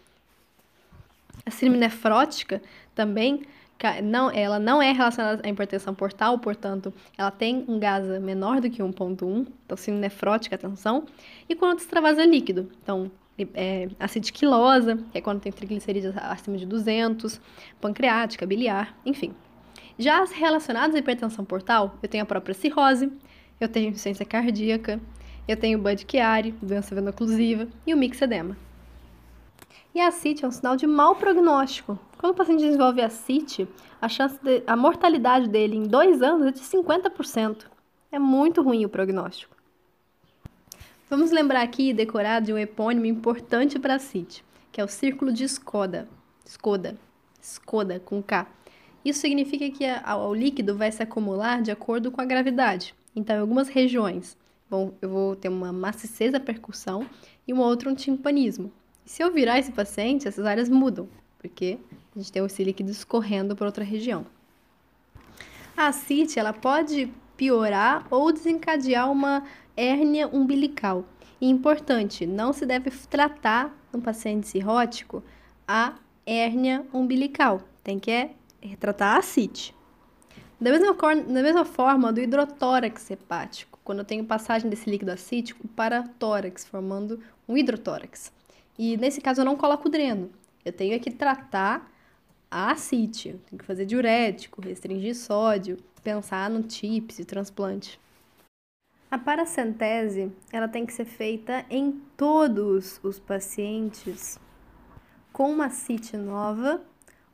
A 1.46 1.52
síndrome 1.52 1.80
nefrótica 1.80 2.62
também 2.94 3.44
não, 4.04 4.32
ela 4.32 4.58
não 4.60 4.82
é 4.82 4.92
relacionada 4.92 5.46
à 5.46 5.50
hipertensão 5.50 5.94
portal, 5.94 6.40
portanto, 6.40 6.94
ela 7.18 7.32
tem 7.32 7.66
um 7.68 7.78
GASA 7.78 8.20
menor 8.20 8.62
do 8.62 8.70
que 8.70 8.82
1.1, 8.82 9.48
então 9.66 9.78
síndrome 9.78 10.02
nefrótica, 10.02 10.56
atenção, 10.56 11.06
e 11.48 11.56
quando 11.56 11.80
extravasa 11.80 12.26
líquido, 12.26 12.72
então 12.82 13.12
é, 13.54 13.90
acidiquilosa, 14.00 14.98
que 15.12 15.18
é 15.18 15.22
quando 15.22 15.42
tem 15.42 15.52
triglicerídeos 15.52 16.16
acima 16.18 16.58
de 16.58 16.66
200, 16.66 17.40
pancreática, 17.82 18.46
biliar, 18.46 18.98
enfim. 19.06 19.34
Já 20.00 20.22
as 20.22 20.32
relacionadas 20.32 20.96
à 20.96 21.00
hipertensão 21.00 21.44
portal, 21.44 21.98
eu 22.02 22.10
tenho 22.10 22.24
a 22.24 22.28
própria 22.28 22.54
cirrose, 22.54 23.12
eu 23.60 23.68
tenho 23.68 23.90
insuficiência 23.90 24.26
cardíaca, 24.26 25.00
eu 25.48 25.56
tenho 25.56 25.80
Bud 25.80 26.06
Chiari, 26.10 26.52
doença 26.62 26.96
veno-oclusiva, 26.96 27.68
e 27.86 27.94
o 27.94 27.98
mixedema. 27.98 28.58
E 29.96 30.02
a 30.02 30.12
CIT 30.12 30.44
é 30.44 30.48
um 30.50 30.52
sinal 30.52 30.76
de 30.76 30.86
mau 30.86 31.16
prognóstico. 31.16 31.98
Quando 32.18 32.34
o 32.34 32.36
paciente 32.36 32.66
desenvolve 32.66 33.02
a 33.02 33.10
CIT, 33.10 33.66
a, 34.02 34.10
chance 34.10 34.38
de, 34.44 34.62
a 34.68 34.76
mortalidade 34.76 35.48
dele 35.48 35.78
em 35.78 35.84
dois 35.84 36.22
anos 36.22 36.48
é 36.48 36.52
de 36.52 36.60
50%. 36.60 37.68
É 38.12 38.20
muito 38.20 38.62
ruim 38.62 38.84
o 38.84 38.90
prognóstico. 38.90 39.56
Vamos 41.10 41.32
lembrar 41.32 41.62
aqui 41.62 41.92
e 41.92 41.94
decorar 41.94 42.42
de 42.42 42.52
um 42.52 42.58
epônimo 42.58 43.06
importante 43.06 43.80
para 43.80 43.96
a 43.96 44.00
CIT, 44.00 44.44
que 44.70 44.82
é 44.82 44.84
o 44.84 44.88
círculo 44.90 45.32
de 45.32 45.46
Skoda. 45.46 46.10
Skoda. 46.44 46.98
Skoda, 47.42 47.98
com 47.98 48.22
K. 48.22 48.48
Isso 49.06 49.22
significa 49.22 49.70
que 49.70 49.86
o 50.14 50.34
líquido 50.34 50.76
vai 50.76 50.92
se 50.92 51.02
acumular 51.02 51.62
de 51.62 51.72
acordo 51.72 52.12
com 52.12 52.20
a 52.20 52.26
gravidade. 52.26 52.94
Então, 53.16 53.38
em 53.38 53.40
algumas 53.40 53.70
regiões, 53.70 54.36
bom, 54.70 54.94
eu 55.02 55.08
vou 55.08 55.38
ter 55.38 55.48
uma 55.48 55.72
maciçez 55.72 56.34
da 56.34 56.40
percussão 56.42 57.08
e 57.48 57.54
uma 57.54 57.66
outra 57.66 57.90
um 57.90 57.96
timpanismo. 57.96 58.74
E 59.06 59.10
se 59.10 59.22
eu 59.22 59.32
virar 59.32 59.60
esse 59.60 59.72
paciente, 59.72 60.28
essas 60.28 60.46
áreas 60.46 60.68
mudam, 60.68 61.08
porque 61.38 61.78
a 62.16 62.20
gente 62.20 62.32
tem 62.32 62.44
esse 62.44 62.64
líquido 62.64 62.90
escorrendo 62.90 63.56
para 63.56 63.68
outra 63.68 63.84
região. 63.84 64.26
A 65.78 65.88
ascite, 65.88 66.40
ela 66.40 66.54
pode 66.54 67.12
piorar 67.38 68.08
ou 68.10 68.32
desencadear 68.32 69.12
uma 69.12 69.44
hérnia 69.76 70.28
umbilical. 70.28 71.06
E 71.40 71.50
importante, 71.50 72.26
não 72.26 72.54
se 72.54 72.66
deve 72.66 72.90
tratar 73.10 73.78
no 73.92 74.02
paciente 74.02 74.48
cirrótico 74.48 75.22
a 75.68 75.94
hérnia 76.26 76.86
umbilical. 76.94 77.62
Tem 77.84 78.00
que 78.00 78.10
é, 78.10 78.30
tratar 78.80 79.16
a 79.16 79.18
ascite. 79.18 79.76
Da 80.60 80.72
mesma, 80.72 80.96
da 80.96 81.44
mesma 81.44 81.66
forma 81.66 82.14
do 82.14 82.22
hidrotórax 82.22 83.12
hepático, 83.12 83.78
quando 83.84 84.00
eu 84.00 84.06
tenho 84.06 84.24
passagem 84.24 84.70
desse 84.70 84.90
líquido 84.90 85.12
acítico 85.12 85.68
para 85.68 86.04
tórax, 86.18 86.66
formando 86.66 87.20
um 87.48 87.58
hidrotórax. 87.58 88.32
E 88.78 88.98
nesse 88.98 89.22
caso 89.22 89.42
eu 89.42 89.46
não 89.46 89.56
coloco 89.56 89.90
dreno. 89.90 90.30
Eu 90.64 90.74
tenho 90.74 91.00
que 91.00 91.12
tratar 91.12 91.92
a 92.50 92.72
ascite, 92.72 93.30
eu 93.30 93.40
tenho 93.50 93.60
que 93.60 93.66
fazer 93.66 93.86
diurético, 93.86 94.62
restringir 94.62 95.16
sódio, 95.16 95.78
pensar 96.04 96.50
no 96.50 96.64
TIPS 96.64 97.20
e 97.20 97.26
transplante. 97.26 98.00
A 99.10 99.18
paracentese, 99.18 100.32
ela 100.52 100.68
tem 100.68 100.86
que 100.86 100.94
ser 100.94 101.06
feita 101.06 101.66
em 101.70 101.92
todos 102.18 103.00
os 103.04 103.20
pacientes 103.20 104.40
com 105.32 105.52
uma 105.52 105.70
CIT 105.70 106.18
nova 106.18 106.82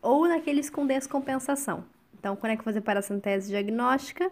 ou 0.01 0.27
naqueles 0.27 0.69
com 0.69 0.85
descompensação. 0.85 1.83
Então, 2.13 2.35
quando 2.35 2.53
é 2.53 2.57
que 2.57 2.63
fazer 2.63 2.81
paracentese 2.81 3.49
diagnóstica? 3.49 4.31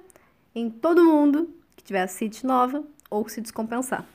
Em 0.54 0.70
todo 0.70 1.04
mundo 1.04 1.54
que 1.76 1.84
tiver 1.84 2.02
a 2.02 2.08
CIT 2.08 2.46
nova 2.46 2.84
ou 3.10 3.28
se 3.28 3.42
descompensar. 3.42 4.06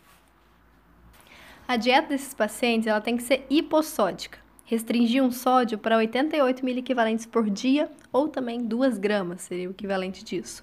A 1.66 1.76
dieta 1.76 2.08
desses 2.08 2.34
pacientes 2.34 2.86
ela 2.86 3.00
tem 3.00 3.16
que 3.16 3.22
ser 3.22 3.46
hipossódica. 3.48 4.38
Restringir 4.66 5.22
um 5.22 5.30
sódio 5.30 5.78
para 5.78 5.96
88 5.96 6.62
miliequivalentes 6.62 7.24
por 7.24 7.48
dia 7.48 7.90
ou 8.12 8.28
também 8.28 8.62
2 8.62 8.98
gramas 8.98 9.42
seria 9.42 9.68
o 9.68 9.70
equivalente 9.72 10.22
disso. 10.22 10.62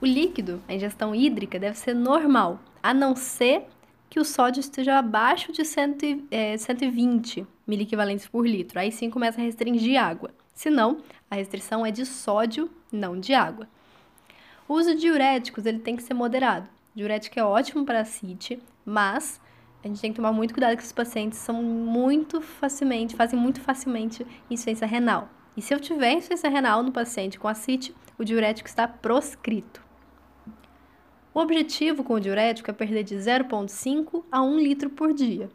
O 0.00 0.06
líquido, 0.06 0.62
a 0.68 0.74
ingestão 0.74 1.14
hídrica, 1.14 1.58
deve 1.58 1.76
ser 1.76 1.94
normal, 1.94 2.60
a 2.80 2.94
não 2.94 3.16
ser 3.16 3.66
que 4.08 4.20
o 4.20 4.24
sódio 4.24 4.60
esteja 4.60 4.98
abaixo 4.98 5.52
de 5.52 5.64
100, 5.64 6.28
é, 6.30 6.56
120 6.56 7.44
miliequivalentes 7.66 8.28
por 8.28 8.46
litro. 8.46 8.78
Aí 8.78 8.92
sim 8.92 9.10
começa 9.10 9.40
a 9.40 9.44
restringir 9.44 10.00
água. 10.00 10.30
Se 10.54 10.70
não, 10.70 10.98
a 11.28 11.34
restrição 11.34 11.84
é 11.84 11.90
de 11.90 12.06
sódio, 12.06 12.70
não 12.90 13.18
de 13.18 13.34
água. 13.34 13.68
O 14.68 14.74
uso 14.74 14.94
de 14.94 15.00
diuréticos 15.00 15.66
ele 15.66 15.80
tem 15.80 15.96
que 15.96 16.02
ser 16.02 16.14
moderado. 16.14 16.68
Diurético 16.94 17.38
é 17.38 17.44
ótimo 17.44 17.84
para 17.84 18.00
a 18.00 18.04
CIT, 18.04 18.60
mas 18.84 19.40
a 19.82 19.88
gente 19.88 20.00
tem 20.00 20.10
que 20.12 20.16
tomar 20.16 20.32
muito 20.32 20.52
cuidado 20.52 20.76
que 20.76 20.82
os 20.82 20.92
pacientes 20.92 21.38
são 21.38 21.62
muito 21.62 22.40
facilmente, 22.40 23.16
fazem 23.16 23.38
muito 23.38 23.60
facilmente 23.60 24.26
insuficiência 24.50 24.86
renal. 24.86 25.28
E 25.56 25.62
se 25.62 25.72
eu 25.72 25.80
tiver 25.80 26.12
insuficiência 26.12 26.50
renal 26.50 26.82
no 26.82 26.92
paciente 26.92 27.38
com 27.38 27.48
ascite, 27.48 27.94
o 28.18 28.24
diurético 28.24 28.68
está 28.68 28.86
proscrito. 28.86 29.82
O 31.32 31.38
objetivo 31.38 32.02
com 32.02 32.14
o 32.14 32.20
diurético 32.20 32.70
é 32.70 32.74
perder 32.74 33.04
de 33.04 33.14
0,5 33.14 34.24
a 34.30 34.42
1 34.42 34.58
litro 34.58 34.90
por 34.90 35.14
dia. 35.14 35.48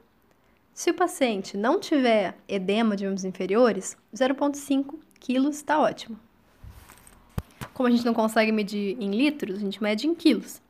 Se 0.73 0.89
o 0.89 0.93
paciente 0.93 1.55
não 1.55 1.79
tiver 1.79 2.37
edema 2.47 2.95
de 2.95 3.05
membros 3.05 3.25
inferiores, 3.25 3.97
0,5 4.13 4.95
quilos 5.19 5.57
está 5.57 5.79
ótimo. 5.79 6.19
Como 7.73 7.87
a 7.87 7.91
gente 7.91 8.05
não 8.05 8.13
consegue 8.13 8.51
medir 8.51 8.97
em 8.99 9.11
litros, 9.11 9.57
a 9.57 9.59
gente 9.59 9.83
mede 9.83 10.07
em 10.07 10.15
quilos. 10.15 10.61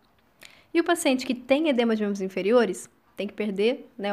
E 0.75 0.79
o 0.81 0.83
paciente 0.83 1.25
que 1.25 1.33
tem 1.33 1.69
edema 1.69 1.95
de 1.95 2.01
membros 2.01 2.19
inferiores 2.19 2.89
tem 3.15 3.25
que 3.25 3.33
perder, 3.33 3.89
né, 3.97 4.09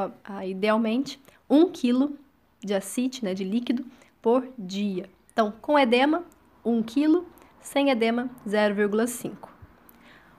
idealmente, 0.47 1.21
1 1.50 1.73
kg 1.73 2.14
de 2.61 2.73
acite, 2.73 3.25
né, 3.25 3.35
de 3.35 3.42
líquido, 3.42 3.85
por 4.23 4.49
dia. 4.57 5.11
Então, 5.33 5.52
com 5.61 5.76
edema, 5.76 6.25
1 6.64 6.81
kg, 6.85 7.25
sem 7.61 7.90
edema, 7.90 8.31
0,5. 8.47 9.49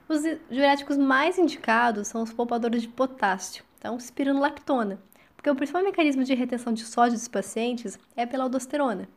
Os 0.08 0.22
diuréticos 0.50 0.96
mais 0.98 1.38
indicados 1.38 2.08
são 2.08 2.24
os 2.24 2.32
poupadores 2.32 2.84
de 2.84 2.88
potássio, 2.88 3.66
então 3.78 3.98
espironolactona, 3.98 5.02
porque 5.36 5.50
o 5.50 5.56
principal 5.56 5.84
mecanismo 5.84 6.24
de 6.24 6.34
retenção 6.34 6.72
de 6.72 6.86
sódio 6.86 7.18
dos 7.18 7.28
pacientes 7.28 8.00
é 8.16 8.26
pela 8.26 8.46
aldosterona. 8.46 9.10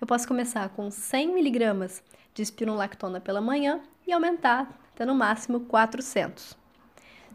Eu 0.00 0.06
posso 0.06 0.26
começar 0.26 0.66
com 0.70 0.90
100 0.90 1.38
mg 1.38 2.02
de 2.32 2.42
espironolactona 2.42 3.20
pela 3.20 3.42
manhã 3.42 3.82
e 4.06 4.12
aumentar 4.14 4.87
até 4.98 5.06
no 5.06 5.14
máximo 5.14 5.60
400. 5.60 6.58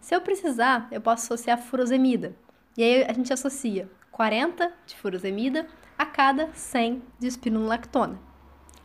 Se 0.02 0.14
eu 0.14 0.20
precisar, 0.20 0.90
eu 0.92 1.00
posso 1.00 1.24
associar 1.24 1.58
furosemida. 1.58 2.36
E 2.76 2.84
aí 2.84 3.06
a 3.06 3.14
gente 3.14 3.32
associa 3.32 3.90
40 4.12 4.70
de 4.86 4.98
furosemida 4.98 5.66
a 5.98 6.06
cada 6.06 6.52
100 6.54 7.02
de 7.18 7.28
espironolactona. 7.28 8.20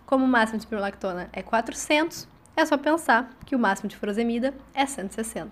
Como 0.06 0.24
o 0.24 0.28
máximo 0.28 0.58
de 0.58 0.62
espironolactona 0.62 1.28
é 1.32 1.42
400, 1.42 2.28
é 2.56 2.64
só 2.64 2.78
pensar 2.78 3.30
que 3.44 3.56
o 3.56 3.58
máximo 3.58 3.88
de 3.88 3.96
furosemida 3.96 4.54
é 4.72 4.86
160. 4.86 5.50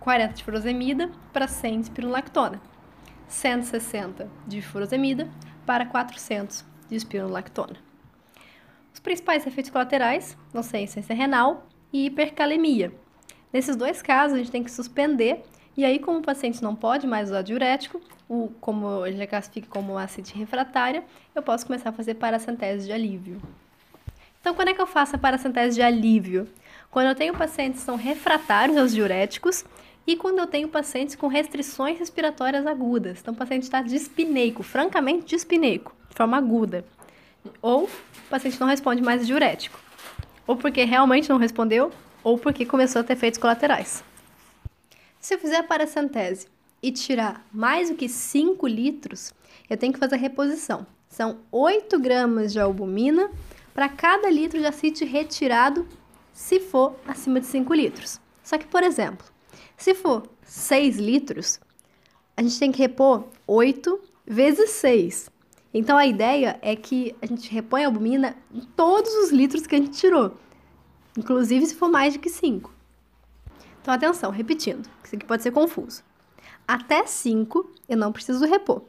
40 0.00 0.32
de 0.32 0.44
furosemida 0.44 1.10
para 1.34 1.46
100 1.46 1.80
de 1.80 1.86
espironolactona. 1.88 2.62
160 3.28 4.26
de 4.46 4.62
furosemida 4.62 5.28
para 5.66 5.84
400 5.84 6.64
de 6.88 6.96
espironolactona. 6.96 7.87
Os 8.98 9.00
principais 9.00 9.46
efeitos 9.46 9.70
colaterais 9.70 10.36
vão 10.52 10.60
ser 10.60 10.78
insuficiência 10.78 11.14
renal 11.14 11.68
e 11.92 12.06
hipercalemia. 12.06 12.92
Nesses 13.52 13.76
dois 13.76 14.02
casos, 14.02 14.34
a 14.34 14.38
gente 14.38 14.50
tem 14.50 14.64
que 14.64 14.72
suspender, 14.72 15.44
e 15.76 15.84
aí, 15.84 16.00
como 16.00 16.18
o 16.18 16.22
paciente 16.22 16.60
não 16.60 16.74
pode 16.74 17.06
mais 17.06 17.28
usar 17.28 17.42
diurético, 17.42 18.00
o, 18.28 18.50
como 18.60 19.06
ele 19.06 19.24
classifica 19.24 19.68
como 19.70 19.96
ácido 19.96 20.30
refratária, 20.34 21.04
eu 21.32 21.40
posso 21.40 21.64
começar 21.64 21.90
a 21.90 21.92
fazer 21.92 22.14
paracentese 22.14 22.86
de 22.86 22.92
alívio. 22.92 23.40
Então, 24.40 24.52
quando 24.52 24.70
é 24.70 24.74
que 24.74 24.80
eu 24.80 24.86
faço 24.86 25.14
a 25.14 25.18
paracentese 25.18 25.76
de 25.76 25.82
alívio? 25.82 26.48
Quando 26.90 27.06
eu 27.06 27.14
tenho 27.14 27.36
pacientes 27.36 27.78
que 27.78 27.86
são 27.86 27.94
refratários 27.94 28.76
aos 28.76 28.92
diuréticos 28.92 29.64
e 30.08 30.16
quando 30.16 30.40
eu 30.40 30.46
tenho 30.48 30.68
pacientes 30.68 31.14
com 31.14 31.28
restrições 31.28 32.00
respiratórias 32.00 32.66
agudas. 32.66 33.20
Então, 33.20 33.32
o 33.32 33.36
paciente 33.36 33.62
está 33.62 33.80
dispineico, 33.80 34.64
francamente 34.64 35.24
dispineico, 35.24 35.94
de 36.08 36.16
forma 36.16 36.36
aguda 36.36 36.84
ou 37.60 37.84
o 37.84 38.28
paciente 38.28 38.60
não 38.60 38.66
responde 38.66 39.02
mais 39.02 39.26
diurético, 39.26 39.78
ou 40.46 40.56
porque 40.56 40.84
realmente 40.84 41.28
não 41.28 41.36
respondeu, 41.36 41.92
ou 42.22 42.38
porque 42.38 42.66
começou 42.66 43.00
a 43.00 43.04
ter 43.04 43.14
efeitos 43.14 43.38
colaterais. 43.38 44.02
Se 45.20 45.34
eu 45.34 45.38
fizer 45.38 45.58
a 45.58 45.62
paracentese 45.62 46.46
e 46.82 46.92
tirar 46.92 47.44
mais 47.52 47.90
do 47.90 47.96
que 47.96 48.08
5 48.08 48.66
litros, 48.66 49.32
eu 49.68 49.76
tenho 49.76 49.92
que 49.92 49.98
fazer 49.98 50.14
a 50.14 50.18
reposição. 50.18 50.86
São 51.08 51.38
8 51.50 51.98
gramas 51.98 52.52
de 52.52 52.60
albumina 52.60 53.30
para 53.74 53.88
cada 53.88 54.30
litro 54.30 54.58
de 54.58 54.66
acite 54.66 55.04
retirado, 55.04 55.86
se 56.32 56.60
for 56.60 56.96
acima 57.06 57.40
de 57.40 57.46
5 57.46 57.74
litros. 57.74 58.20
Só 58.42 58.56
que, 58.56 58.66
por 58.66 58.82
exemplo, 58.82 59.26
se 59.76 59.94
for 59.94 60.28
6 60.44 60.98
litros, 60.98 61.60
a 62.36 62.42
gente 62.42 62.58
tem 62.58 62.72
que 62.72 62.78
repor 62.78 63.24
8 63.46 64.00
vezes 64.26 64.70
6. 64.70 65.30
Então 65.72 65.98
a 65.98 66.06
ideia 66.06 66.58
é 66.62 66.74
que 66.74 67.14
a 67.20 67.26
gente 67.26 67.50
repõe 67.50 67.84
a 67.84 67.86
albumina 67.86 68.36
em 68.52 68.60
todos 68.60 69.12
os 69.16 69.30
litros 69.30 69.66
que 69.66 69.74
a 69.74 69.78
gente 69.78 69.98
tirou, 69.98 70.34
inclusive 71.16 71.66
se 71.66 71.74
for 71.74 71.90
mais 71.90 72.14
de 72.14 72.18
que 72.18 72.30
5. 72.30 72.72
Então 73.82 73.92
atenção, 73.92 74.30
repetindo, 74.30 74.88
isso 75.04 75.14
aqui 75.14 75.26
pode 75.26 75.42
ser 75.42 75.50
confuso. 75.50 76.02
Até 76.66 77.06
5 77.06 77.70
eu 77.88 77.96
não 77.96 78.12
preciso 78.12 78.44
repor. 78.46 78.82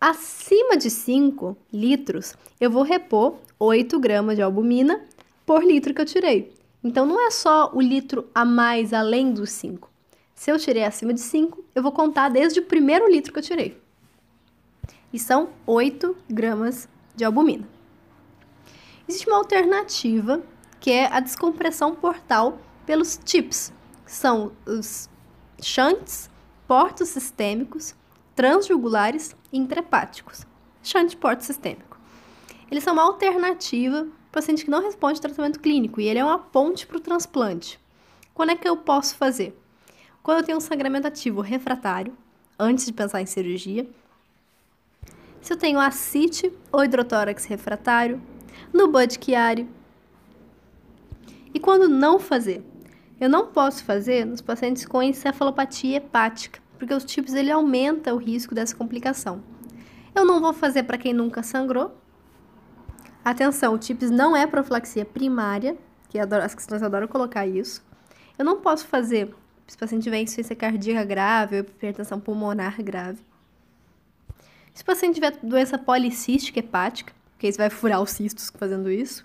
Acima 0.00 0.76
de 0.76 0.90
5 0.90 1.56
litros, 1.72 2.34
eu 2.60 2.70
vou 2.70 2.82
repor 2.82 3.36
8 3.58 3.98
gramas 3.98 4.36
de 4.36 4.42
albumina 4.42 5.04
por 5.44 5.64
litro 5.64 5.92
que 5.92 6.00
eu 6.00 6.06
tirei. 6.06 6.54
Então 6.82 7.04
não 7.04 7.26
é 7.26 7.30
só 7.30 7.70
o 7.74 7.80
litro 7.80 8.28
a 8.34 8.44
mais 8.44 8.92
além 8.92 9.32
dos 9.32 9.50
5. 9.50 9.90
Se 10.34 10.52
eu 10.52 10.58
tirei 10.58 10.84
acima 10.84 11.12
de 11.12 11.20
5, 11.20 11.64
eu 11.74 11.82
vou 11.82 11.90
contar 11.90 12.28
desde 12.28 12.60
o 12.60 12.64
primeiro 12.64 13.10
litro 13.10 13.32
que 13.32 13.40
eu 13.40 13.42
tirei. 13.42 13.76
E 15.12 15.18
são 15.18 15.50
8 15.66 16.16
gramas 16.28 16.88
de 17.14 17.24
albumina. 17.24 17.68
Existe 19.08 19.26
uma 19.28 19.38
alternativa 19.38 20.42
que 20.80 20.90
é 20.90 21.06
a 21.06 21.20
descompressão 21.20 21.94
portal 21.94 22.58
pelos 22.84 23.16
TIPS, 23.16 23.72
que 24.04 24.12
são 24.12 24.52
os 24.66 25.08
shunts 25.60 26.30
portos 26.68 27.08
sistêmicos, 27.08 27.94
transjugulares 28.36 29.34
e 29.50 29.58
intrahepáticos. 29.58 30.46
Shunt 30.82 31.16
porto 31.16 31.40
sistêmico. 31.40 31.98
Eles 32.70 32.84
são 32.84 32.92
uma 32.92 33.02
alternativa 33.02 34.04
para 34.04 34.10
o 34.10 34.30
paciente 34.30 34.64
que 34.64 34.70
não 34.70 34.82
responde 34.82 35.16
ao 35.16 35.22
tratamento 35.22 35.58
clínico 35.58 36.00
e 36.00 36.06
ele 36.06 36.18
é 36.18 36.24
uma 36.24 36.38
ponte 36.38 36.86
para 36.86 36.98
o 36.98 37.00
transplante. 37.00 37.80
Quando 38.34 38.50
é 38.50 38.54
que 38.54 38.68
eu 38.68 38.76
posso 38.76 39.16
fazer? 39.16 39.58
Quando 40.22 40.38
eu 40.38 40.44
tenho 40.44 40.58
um 40.58 40.60
sangramento 40.60 41.08
ativo 41.08 41.40
refratário, 41.40 42.14
antes 42.58 42.84
de 42.84 42.92
pensar 42.92 43.22
em 43.22 43.26
cirurgia. 43.26 43.88
Se 45.40 45.52
eu 45.52 45.56
tenho 45.56 45.78
ascite 45.78 46.52
ou 46.70 46.84
hidrotórax 46.84 47.44
refratário, 47.44 48.20
no 48.72 48.88
Bud 48.88 49.18
Chiari. 49.22 49.68
E 51.54 51.58
quando 51.58 51.88
não 51.88 52.18
fazer? 52.18 52.64
Eu 53.20 53.28
não 53.28 53.46
posso 53.46 53.82
fazer 53.84 54.24
nos 54.24 54.40
pacientes 54.40 54.84
com 54.84 55.02
encefalopatia 55.02 55.96
hepática, 55.96 56.60
porque 56.78 56.94
os 56.94 57.04
TIPS 57.04 57.34
ele 57.34 57.50
aumenta 57.50 58.14
o 58.14 58.18
risco 58.18 58.54
dessa 58.54 58.76
complicação. 58.76 59.42
Eu 60.14 60.24
não 60.24 60.40
vou 60.40 60.52
fazer 60.52 60.84
para 60.84 60.98
quem 60.98 61.12
nunca 61.12 61.42
sangrou. 61.42 61.96
Atenção, 63.24 63.74
o 63.74 63.78
TIPS 63.78 64.10
não 64.10 64.36
é 64.36 64.46
profilaxia 64.46 65.04
primária, 65.04 65.76
que 66.08 66.18
as 66.18 66.54
questões 66.54 66.82
adoram 66.82 67.08
colocar 67.08 67.46
isso. 67.46 67.84
Eu 68.38 68.44
não 68.44 68.60
posso 68.60 68.86
fazer 68.86 69.34
se 69.66 69.76
o 69.76 69.78
paciente 69.78 70.04
tiver 70.04 70.20
insuficiência 70.20 70.56
cardíaca 70.56 71.04
grave 71.04 71.56
ou 71.56 71.60
hipertensão 71.60 72.20
pulmonar 72.20 72.82
grave. 72.82 73.27
Se 74.78 74.82
o 74.82 74.86
paciente 74.86 75.16
tiver 75.16 75.36
doença 75.42 75.76
policística 75.76 76.60
hepática, 76.60 77.12
porque 77.32 77.50
você 77.50 77.58
vai 77.58 77.68
furar 77.68 78.00
os 78.00 78.10
cistos 78.10 78.48
fazendo 78.48 78.88
isso, 78.88 79.24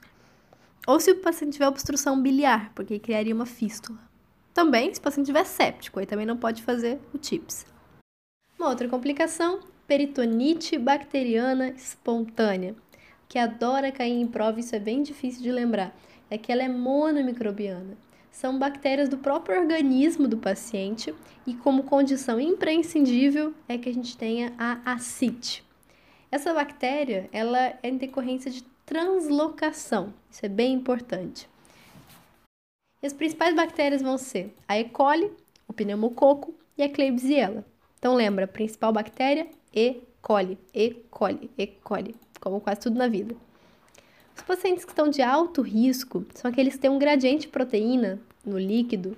ou 0.88 1.00
se 1.00 1.12
o 1.12 1.20
paciente 1.20 1.54
tiver 1.54 1.68
obstrução 1.68 2.20
biliar, 2.20 2.72
porque 2.74 2.98
criaria 2.98 3.36
uma 3.36 3.46
fístula. 3.46 4.00
Também, 4.52 4.92
se 4.92 5.00
o 5.00 5.04
paciente 5.04 5.28
tiver 5.28 5.44
séptico, 5.44 6.00
aí 6.00 6.08
também 6.08 6.26
não 6.26 6.38
pode 6.38 6.64
fazer 6.64 7.00
o 7.14 7.20
TIPS. 7.20 7.68
Uma 8.58 8.70
outra 8.70 8.90
complicação, 8.90 9.60
peritonite 9.86 10.76
bacteriana 10.80 11.70
espontânea, 11.70 12.76
que 13.30 13.38
adora 13.38 13.92
cair 13.92 14.20
em 14.20 14.26
prova, 14.26 14.60
isso 14.60 14.76
é 14.76 14.80
bem 14.80 15.04
difícil 15.04 15.44
de 15.44 15.52
lembrar, 15.52 15.96
é 16.32 16.38
que 16.40 16.52
ela 16.52 16.64
é 16.64 16.68
monomicrobiana. 16.68 17.96
São 18.34 18.58
bactérias 18.58 19.08
do 19.08 19.20
próprio 19.20 19.62
organismo 19.62 20.28
do 20.28 20.38
paciente 20.38 21.14
e 21.46 21.54
como 21.54 21.84
condição 21.84 22.40
imprescindível 22.40 23.54
é 23.70 23.78
que 23.78 23.88
a 23.88 23.94
gente 23.94 24.18
tenha 24.18 24.52
a 24.58 24.94
ascite. 24.94 25.64
Essa 26.32 26.52
bactéria, 26.52 27.30
ela 27.32 27.60
é 27.60 27.80
em 27.84 27.96
decorrência 27.96 28.50
de 28.50 28.64
translocação. 28.88 30.12
Isso 30.32 30.44
é 30.44 30.50
bem 30.50 30.74
importante. 30.74 31.48
E 33.04 33.06
as 33.06 33.14
principais 33.14 33.56
bactérias 33.56 34.02
vão 34.02 34.18
ser 34.18 34.52
a 34.68 34.80
E. 34.80 34.86
coli, 34.86 35.32
o 35.68 35.72
pneumococo 35.72 36.56
e 36.76 36.82
a 36.82 36.90
Klebsiella. 36.90 37.64
Então 38.00 38.16
lembra, 38.16 38.48
principal 38.48 38.92
bactéria 38.92 39.48
E. 39.72 40.02
coli, 40.24 40.58
E. 40.74 40.90
coli, 41.12 41.52
E. 41.56 41.68
coli, 41.68 42.16
como 42.42 42.60
quase 42.60 42.82
tudo 42.82 42.98
na 42.98 43.08
vida. 43.08 43.36
Os 44.36 44.42
pacientes 44.42 44.84
que 44.84 44.92
estão 44.92 45.10
de 45.10 45.22
alto 45.22 45.62
risco 45.62 46.26
são 46.34 46.50
aqueles 46.50 46.74
que 46.74 46.80
têm 46.80 46.90
um 46.90 47.00
gradiente 47.00 47.42
de 47.42 47.48
proteína 47.50 48.20
no 48.46 48.58
líquido 48.58 49.16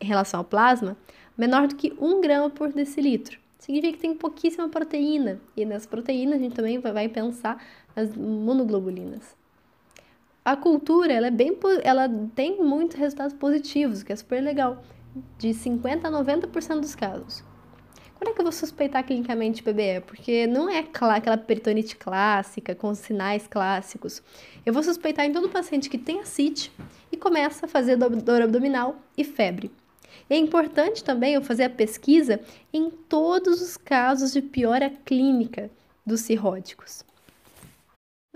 em 0.00 0.06
relação 0.06 0.40
ao 0.40 0.44
plasma 0.44 0.96
menor 1.36 1.68
do 1.68 1.76
que 1.76 1.92
1 1.98 2.20
grama 2.20 2.50
por 2.50 2.72
decilitro. 2.72 3.38
Significa 3.58 3.92
que 3.92 4.02
tem 4.02 4.14
pouquíssima 4.14 4.68
proteína. 4.68 5.40
E 5.56 5.64
nas 5.64 5.86
proteínas 5.86 6.36
a 6.36 6.42
gente 6.42 6.54
também 6.54 6.78
vai 6.78 7.08
pensar 7.08 7.62
as 7.94 8.14
monoglobulinas. 8.16 9.36
A 10.42 10.56
cultura, 10.56 11.12
ela 11.12 11.26
é 11.26 11.30
bem 11.30 11.56
ela 11.82 12.08
tem 12.34 12.62
muitos 12.62 12.96
resultados 12.96 13.34
positivos, 13.34 14.02
que 14.02 14.12
é 14.12 14.16
super 14.16 14.42
legal, 14.42 14.82
de 15.38 15.52
50 15.52 16.08
a 16.08 16.10
90% 16.10 16.80
dos 16.80 16.94
casos. 16.94 17.44
Quando 18.20 18.32
é 18.32 18.34
que 18.34 18.40
eu 18.40 18.44
vou 18.44 18.52
suspeitar 18.52 19.02
clinicamente 19.02 19.62
PBE? 19.62 20.02
Porque 20.06 20.46
não 20.46 20.68
é 20.68 20.80
aquela 20.80 21.38
peritonite 21.38 21.96
clássica, 21.96 22.74
com 22.74 22.94
sinais 22.94 23.46
clássicos. 23.46 24.22
Eu 24.66 24.74
vou 24.74 24.82
suspeitar 24.82 25.24
em 25.24 25.32
todo 25.32 25.48
paciente 25.48 25.88
que 25.88 25.96
tem 25.96 26.20
ascite 26.20 26.70
e 27.10 27.16
começa 27.16 27.64
a 27.64 27.68
fazer 27.68 27.96
dor 27.96 28.42
abdominal 28.42 29.00
e 29.16 29.24
febre. 29.24 29.70
É 30.28 30.36
importante 30.36 31.02
também 31.02 31.32
eu 31.32 31.40
fazer 31.40 31.64
a 31.64 31.70
pesquisa 31.70 32.38
em 32.74 32.90
todos 32.90 33.62
os 33.62 33.78
casos 33.78 34.34
de 34.34 34.42
piora 34.42 34.90
clínica 35.02 35.70
dos 36.04 36.20
cirróticos. 36.20 37.02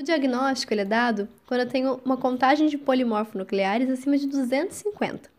O 0.00 0.02
diagnóstico 0.02 0.72
é 0.72 0.84
dado 0.86 1.28
quando 1.44 1.60
eu 1.60 1.68
tenho 1.68 2.00
uma 2.02 2.16
contagem 2.16 2.68
de 2.68 2.78
polimorfonucleares 2.78 3.90
acima 3.90 4.16
de 4.16 4.28
250. 4.28 5.33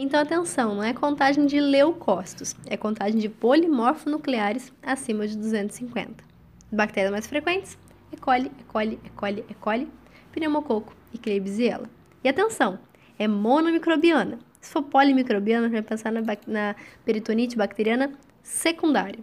Então, 0.00 0.20
atenção, 0.20 0.76
não 0.76 0.84
é 0.84 0.92
contagem 0.92 1.44
de 1.44 1.58
leucócitos, 1.58 2.54
é 2.66 2.76
contagem 2.76 3.18
de 3.18 3.28
polimorfonucleares 3.28 4.72
acima 4.80 5.26
de 5.26 5.36
250. 5.36 6.22
Bactérias 6.70 7.10
mais 7.10 7.26
frequentes, 7.26 7.76
E. 8.12 8.16
coli, 8.16 8.52
E. 8.60 8.62
coli, 8.62 9.00
E. 9.04 9.10
coli, 9.10 9.44
E. 9.50 9.54
coli, 9.54 9.88
pneumococo 10.30 10.94
e 11.12 11.18
Klebsiella. 11.18 11.90
E 12.22 12.28
atenção, 12.28 12.78
é 13.18 13.26
monomicrobiana. 13.26 14.38
Se 14.60 14.70
for 14.70 14.84
polimicrobiana, 14.84 15.66
a 15.66 15.68
gente 15.68 15.80
vai 15.80 15.82
pensar 15.82 16.12
na, 16.12 16.22
na 16.46 16.76
peritonite 17.04 17.56
bacteriana 17.56 18.12
secundária. 18.40 19.18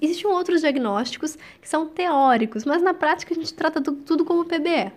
Existem 0.00 0.30
outros 0.30 0.60
diagnósticos 0.60 1.36
que 1.60 1.68
são 1.68 1.88
teóricos, 1.88 2.64
mas 2.64 2.82
na 2.82 2.94
prática 2.94 3.34
a 3.34 3.36
gente 3.36 3.52
trata 3.52 3.82
tudo 3.82 4.24
como 4.24 4.44
PBE. 4.44 4.92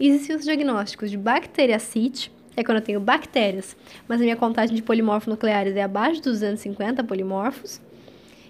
Existem 0.00 0.34
os 0.34 0.44
diagnósticos 0.44 1.12
de 1.12 1.16
bacteriacite, 1.16 2.32
é 2.56 2.64
quando 2.64 2.78
eu 2.78 2.84
tenho 2.84 3.00
bactérias, 3.00 3.76
mas 4.08 4.20
a 4.20 4.24
minha 4.24 4.36
contagem 4.36 4.74
de 4.74 4.82
polimorfos 4.82 5.28
nucleares 5.28 5.76
é 5.76 5.82
abaixo 5.82 6.16
de 6.16 6.22
250 6.22 7.04
polimorfos, 7.04 7.80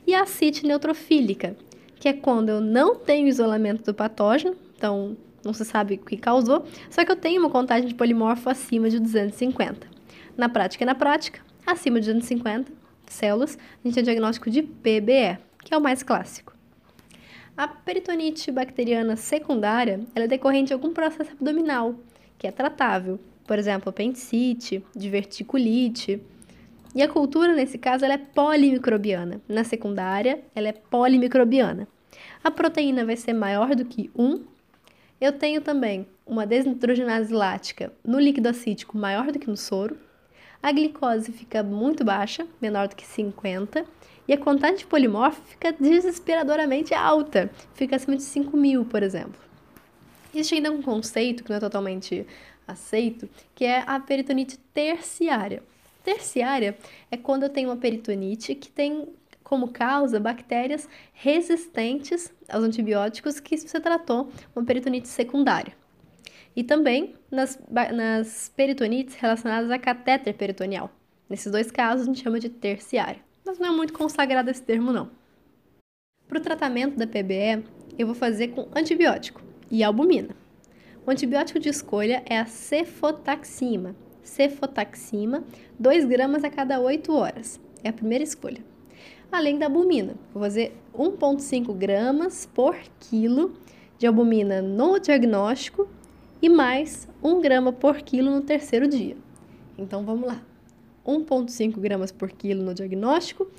e 0.07 0.15
a 0.15 0.23
acite 0.23 0.67
neutrofílica, 0.67 1.57
que 1.97 2.09
é 2.09 2.13
quando 2.13 2.49
eu 2.49 2.61
não 2.61 2.97
tenho 2.97 3.29
isolamento 3.29 3.85
do 3.85 3.95
patógeno, 3.95 4.57
então 4.77 5.17
não 5.45 5.53
se 5.53 5.65
sabe 5.65 5.95
o 5.95 5.99
que 5.99 6.17
causou, 6.17 6.65
só 6.89 7.05
que 7.05 7.13
eu 7.13 7.17
tenho 7.17 7.41
uma 7.41 7.51
contagem 7.51 7.89
de 7.89 7.95
polimorfo 7.95 8.49
acima 8.49 8.89
de 8.89 8.99
250. 8.99 9.87
Na 10.37 10.49
prática 10.49 10.85
na 10.85 10.95
prática, 10.95 11.41
acima 11.67 12.01
de 12.01 12.07
250 12.07 12.73
células, 13.07 13.57
a 13.57 13.87
gente 13.87 13.95
tem 13.95 14.05
diagnóstico 14.05 14.51
de 14.51 14.63
PBE 14.63 15.39
que 15.65 15.75
é 15.75 15.79
o 15.79 15.81
mais 15.81 16.03
clássico. 16.03 16.55
A 17.57 17.69
peritonite 17.69 18.51
bacteriana 18.51 19.17
secundária 19.17 20.01
é 20.15 20.27
decorrente 20.27 20.69
de 20.69 20.73
algum 20.73 20.93
processo 20.93 21.33
abdominal, 21.33 21.95
que 22.39 22.47
é 22.47 22.51
tratável, 22.51 23.21
por 23.51 23.59
exemplo, 23.59 23.91
apendicite, 23.91 24.81
diverticulite. 24.95 26.23
E 26.95 27.03
a 27.03 27.09
cultura, 27.09 27.53
nesse 27.53 27.79
caso, 27.79 28.05
ela 28.05 28.15
é 28.15 28.17
polimicrobiana. 28.17 29.41
Na 29.49 29.65
secundária, 29.65 30.41
ela 30.55 30.69
é 30.69 30.73
polimicrobiana. 30.73 31.89
A 32.45 32.51
proteína 32.53 33.05
vai 33.05 33.17
ser 33.17 33.33
maior 33.33 33.75
do 33.75 33.85
que 33.85 34.09
1. 34.17 34.45
Eu 35.21 35.33
tenho 35.33 35.61
também 35.61 36.07
uma 36.25 36.47
desnitrogenase 36.47 37.35
lática 37.35 37.93
no 38.05 38.21
líquido 38.21 38.49
acítico 38.49 38.97
maior 38.97 39.33
do 39.33 39.39
que 39.41 39.51
no 39.51 39.57
soro. 39.57 39.99
A 40.63 40.71
glicose 40.71 41.33
fica 41.33 41.61
muito 41.61 42.05
baixa, 42.05 42.47
menor 42.63 42.87
do 42.87 42.95
que 42.95 43.05
50 43.05 43.85
e 44.29 44.33
a 44.33 44.39
contagem 44.39 44.77
de 44.77 44.87
polimorfo 44.87 45.43
fica 45.45 45.73
desesperadoramente 45.73 46.95
alta, 46.95 47.51
fica 47.75 47.97
acima 47.97 48.17
de 48.17 48.23
5 48.23 48.57
mil, 48.57 48.85
por 48.85 49.03
exemplo. 49.03 49.51
Existe 50.33 50.55
ainda 50.55 50.71
um 50.71 50.81
conceito 50.81 51.43
que 51.43 51.51
não 51.51 51.57
é 51.57 51.61
totalmente 51.61 52.25
aceito, 52.71 53.29
que 53.55 53.65
é 53.65 53.83
a 53.87 53.99
peritonite 54.01 54.59
terciária. 54.73 55.63
Terciária 56.03 56.77
é 57.11 57.17
quando 57.17 57.43
eu 57.43 57.49
tenho 57.49 57.69
uma 57.69 57.77
peritonite 57.77 58.55
que 58.55 58.71
tem 58.71 59.09
como 59.43 59.69
causa 59.69 60.21
bactérias 60.21 60.89
resistentes 61.13 62.33
aos 62.49 62.63
antibióticos 62.63 63.41
que 63.41 63.59
você 63.59 63.81
tratou 63.81 64.31
uma 64.55 64.65
peritonite 64.65 65.09
secundária. 65.09 65.73
E 66.55 66.63
também 66.63 67.15
nas, 67.31 67.59
nas 67.93 68.51
peritonites 68.55 69.15
relacionadas 69.17 69.71
a 69.71 69.79
catéter 69.79 70.35
peritoneal. 70.35 70.91
Nesses 71.29 71.51
dois 71.51 71.71
casos, 71.71 72.03
a 72.03 72.07
gente 72.07 72.23
chama 72.23 72.41
de 72.41 72.49
terciário. 72.49 73.21
Mas 73.45 73.59
não 73.59 73.69
é 73.69 73.71
muito 73.71 73.93
consagrado 73.93 74.51
esse 74.51 74.63
termo, 74.63 74.93
não. 74.93 75.11
Para 76.29 76.39
o 76.39 76.43
tratamento 76.43 76.97
da 76.97 77.07
PBE, 77.07 77.65
eu 77.99 78.07
vou 78.07 78.15
fazer 78.15 78.49
com 78.49 78.69
antibiótico 78.75 79.43
e 79.71 79.83
albumina. 79.83 80.40
O 81.07 81.11
antibiótico 81.11 81.59
de 81.59 81.71
escolha 81.71 82.23
é 82.27 82.39
a 82.39 82.45
cefotaxima. 82.45 83.97
Cefotaxima, 84.23 85.43
2 85.79 86.05
gramas 86.05 86.45
a 86.45 86.51
cada 86.51 86.79
8 86.79 87.13
horas. 87.15 87.59
É 87.83 87.89
a 87.89 87.93
primeira 87.93 88.23
escolha. 88.23 88.63
Além 89.33 89.59
da 89.59 89.67
albumina, 89.67 90.15
vou 90.33 90.43
fazer 90.43 90.77
1,5 90.95 91.73
gramas 91.75 92.45
por 92.45 92.77
quilo 92.99 93.55
de 93.99 94.07
albumina 94.07 94.61
no 94.61 94.99
diagnóstico 94.99 95.89
e 96.43 96.51
mais 96.51 97.09
1 97.23 97.41
grama 97.41 97.73
por 97.73 98.03
quilo 98.03 98.31
no 98.31 98.43
terceiro 98.43 98.87
dia. 98.87 99.17
Então 99.79 100.05
vamos 100.05 100.27
lá. 100.29 100.43
1,5 101.07 101.79
gramas 101.79 102.13
por 102.13 102.31
quilo 102.31 102.63
no 102.63 102.75
diagnóstico, 102.75 103.51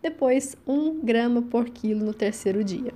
depois 0.00 0.56
1 0.66 1.00
grama 1.00 1.42
por 1.42 1.68
quilo 1.68 2.04
no 2.04 2.14
terceiro 2.14 2.64
dia. 2.64 2.94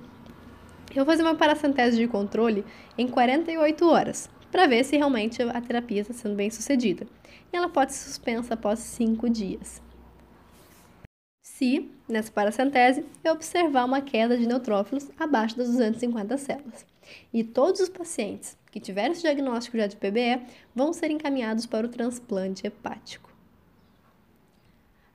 Eu 0.91 1.05
vou 1.05 1.05
fazer 1.05 1.23
uma 1.23 1.35
paracentese 1.35 1.97
de 1.97 2.07
controle 2.07 2.65
em 2.97 3.07
48 3.07 3.87
horas, 3.87 4.29
para 4.51 4.67
ver 4.67 4.83
se 4.83 4.97
realmente 4.97 5.41
a 5.41 5.61
terapia 5.61 6.01
está 6.01 6.13
sendo 6.13 6.35
bem 6.35 6.49
sucedida. 6.49 7.07
E 7.51 7.55
ela 7.55 7.69
pode 7.69 7.93
ser 7.93 8.09
suspensa 8.09 8.55
após 8.55 8.79
5 8.79 9.29
dias. 9.29 9.81
Se, 11.41 11.89
nessa 12.09 12.31
paracentese, 12.31 13.05
eu 13.23 13.33
observar 13.33 13.85
uma 13.85 14.01
queda 14.01 14.37
de 14.37 14.45
neutrófilos 14.45 15.09
abaixo 15.17 15.55
das 15.57 15.69
250 15.69 16.37
células. 16.37 16.85
E 17.33 17.43
todos 17.43 17.79
os 17.79 17.89
pacientes 17.89 18.57
que 18.69 18.79
tiverem 18.79 19.11
esse 19.11 19.21
diagnóstico 19.21 19.77
já 19.77 19.87
de 19.87 19.95
PBE 19.95 20.41
vão 20.75 20.91
ser 20.91 21.09
encaminhados 21.09 21.65
para 21.65 21.87
o 21.87 21.89
transplante 21.89 22.67
hepático. 22.67 23.31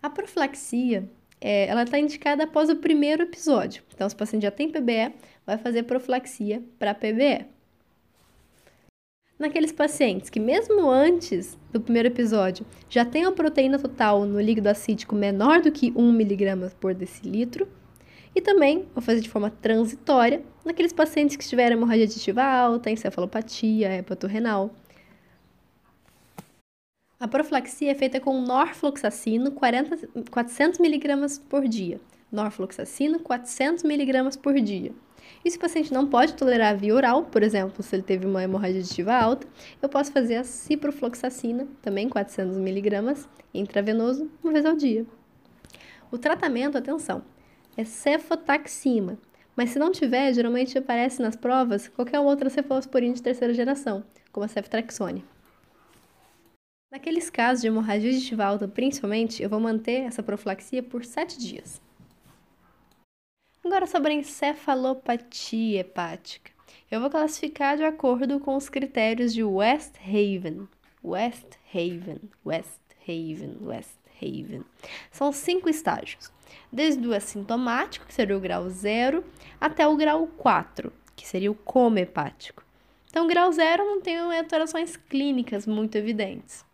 A 0.03 0.09
profilaxia 0.09 1.11
é, 1.41 1.67
ela 1.67 1.83
está 1.83 1.99
indicada 1.99 2.45
após 2.45 2.71
o 2.71 2.77
primeiro 2.77 3.23
episódio. 3.23 3.83
Então, 3.95 4.09
se 4.09 4.15
o 4.15 4.19
paciente 4.19 4.43
já 4.43 4.51
tem 4.51 4.71
PBE, 4.71 5.13
vai 5.47 5.57
fazer 5.57 5.85
profilaxia 5.85 6.63
para 6.79 6.95
PBE. 6.95 7.47
Naqueles 9.39 9.71
pacientes 9.71 10.31
que, 10.31 10.41
mesmo 10.41 10.91
antes 10.91 11.59
do 11.71 11.81
primeiro 11.81 12.09
episódio, 12.09 12.67
já 12.89 13.05
tem 13.05 13.25
a 13.25 13.33
proteína 13.33 13.79
total 13.79 14.25
no 14.25 14.41
líquido 14.41 14.69
acítico 14.69 15.15
menor 15.15 15.61
do 15.61 15.71
que 15.71 15.93
1 15.95 16.09
mg 16.09 16.71
por 16.81 16.95
decilitro, 16.95 17.69
e 18.35 18.41
também 18.41 18.87
vou 18.95 19.03
fazer 19.03 19.21
de 19.21 19.31
forma 19.31 19.51
transitória 19.51 20.43
naqueles 20.63 20.93
pacientes 20.93 21.37
que 21.37 21.49
tiveram 21.49 21.77
hemorragia 21.77 22.07
digestiva 22.07 22.43
alta, 22.43 22.91
encefalopatia, 22.91 23.95
hepatorrenal. 23.95 24.75
A 27.19 27.27
profilaxia 27.27 27.93
é 27.93 27.95
feita 27.95 28.21
com 28.21 28.39
norfloxacino 28.43 29.53
40, 29.53 30.09
400 30.31 30.79
mg 30.81 31.41
por 31.49 31.67
dia. 31.67 31.99
Norfloxacino 32.31 33.21
400 33.21 33.85
mg 33.85 34.39
por 34.39 34.61
dia. 34.61 34.93
E 35.45 35.51
se 35.51 35.57
o 35.57 35.61
paciente 35.61 35.93
não 35.93 36.07
pode 36.07 36.35
tolerar 36.35 36.73
a 36.73 36.77
via 36.77 36.95
oral, 36.95 37.25
por 37.25 37.43
exemplo, 37.43 37.83
se 37.83 37.95
ele 37.95 38.03
teve 38.03 38.27
uma 38.27 38.43
hemorragia 38.43 38.81
digestiva 38.81 39.15
alta, 39.15 39.47
eu 39.81 39.89
posso 39.89 40.13
fazer 40.13 40.37
a 40.37 40.45
ciprofloxacina, 40.45 41.67
também 41.81 42.09
400 42.09 42.57
mg, 42.57 43.15
intravenoso, 43.55 44.31
uma 44.43 44.53
vez 44.53 44.67
ao 44.67 44.75
dia. 44.75 45.07
O 46.11 46.19
tratamento, 46.19 46.79
atenção, 46.79 47.23
é 47.77 47.85
cefotaxima, 47.85 49.19
mas 49.55 49.71
se 49.71 49.79
não 49.79 49.91
tiver, 49.91 50.33
geralmente 50.33 50.77
aparece 50.77 51.23
nas 51.23 51.37
provas 51.37 51.89
qualquer 51.89 52.21
outra 52.21 52.51
cefalosporina 52.51 53.15
de 53.15 53.23
terceira 53.23 53.55
geração, 53.55 54.05
como 54.31 54.45
a 54.45 54.49
ceftraxone. 54.49 55.25
Naqueles 56.93 57.29
casos 57.29 57.63
de 57.63 57.69
hemorragia 57.69 58.11
digestiva 58.11 58.45
alta, 58.45 58.69
principalmente, 58.69 59.43
eu 59.43 59.49
vou 59.49 59.59
manter 59.59 60.03
essa 60.03 60.23
profilaxia 60.23 60.83
por 60.83 61.05
7 61.05 61.39
dias. 61.39 61.81
Agora 63.67 63.85
sobre 63.85 64.13
a 64.13 64.15
encefalopatia 64.15 65.81
hepática. 65.81 66.53
Eu 66.89 67.01
vou 67.01 67.11
classificar 67.11 67.77
de 67.77 67.83
acordo 67.83 68.39
com 68.39 68.55
os 68.55 68.69
critérios 68.69 69.35
de 69.35 69.43
West 69.43 69.97
Haven. 70.07 70.69
West 71.03 71.57
Haven, 71.75 72.21
West 72.45 72.79
Haven, 73.03 73.57
West 73.61 73.99
Haven. 74.23 74.65
São 75.11 75.33
cinco 75.33 75.69
estágios, 75.69 76.31
desde 76.71 77.09
o 77.09 77.13
assintomático, 77.13 78.07
que 78.07 78.15
seria 78.15 78.37
o 78.37 78.41
grau 78.41 78.71
0, 78.71 79.25
até 79.61 79.85
o 79.85 79.97
grau 79.97 80.29
4, 80.29 80.93
que 81.17 81.27
seria 81.27 81.51
o 81.51 81.55
coma 81.57 81.99
hepático. 81.99 82.65
Então, 83.11 83.27
grau 83.27 83.51
0 83.51 83.85
não 83.85 84.01
tem 84.01 84.17
alterações 84.17 84.97
clínicas 84.97 85.67
muito 85.67 85.99
evidentes. 85.99 86.65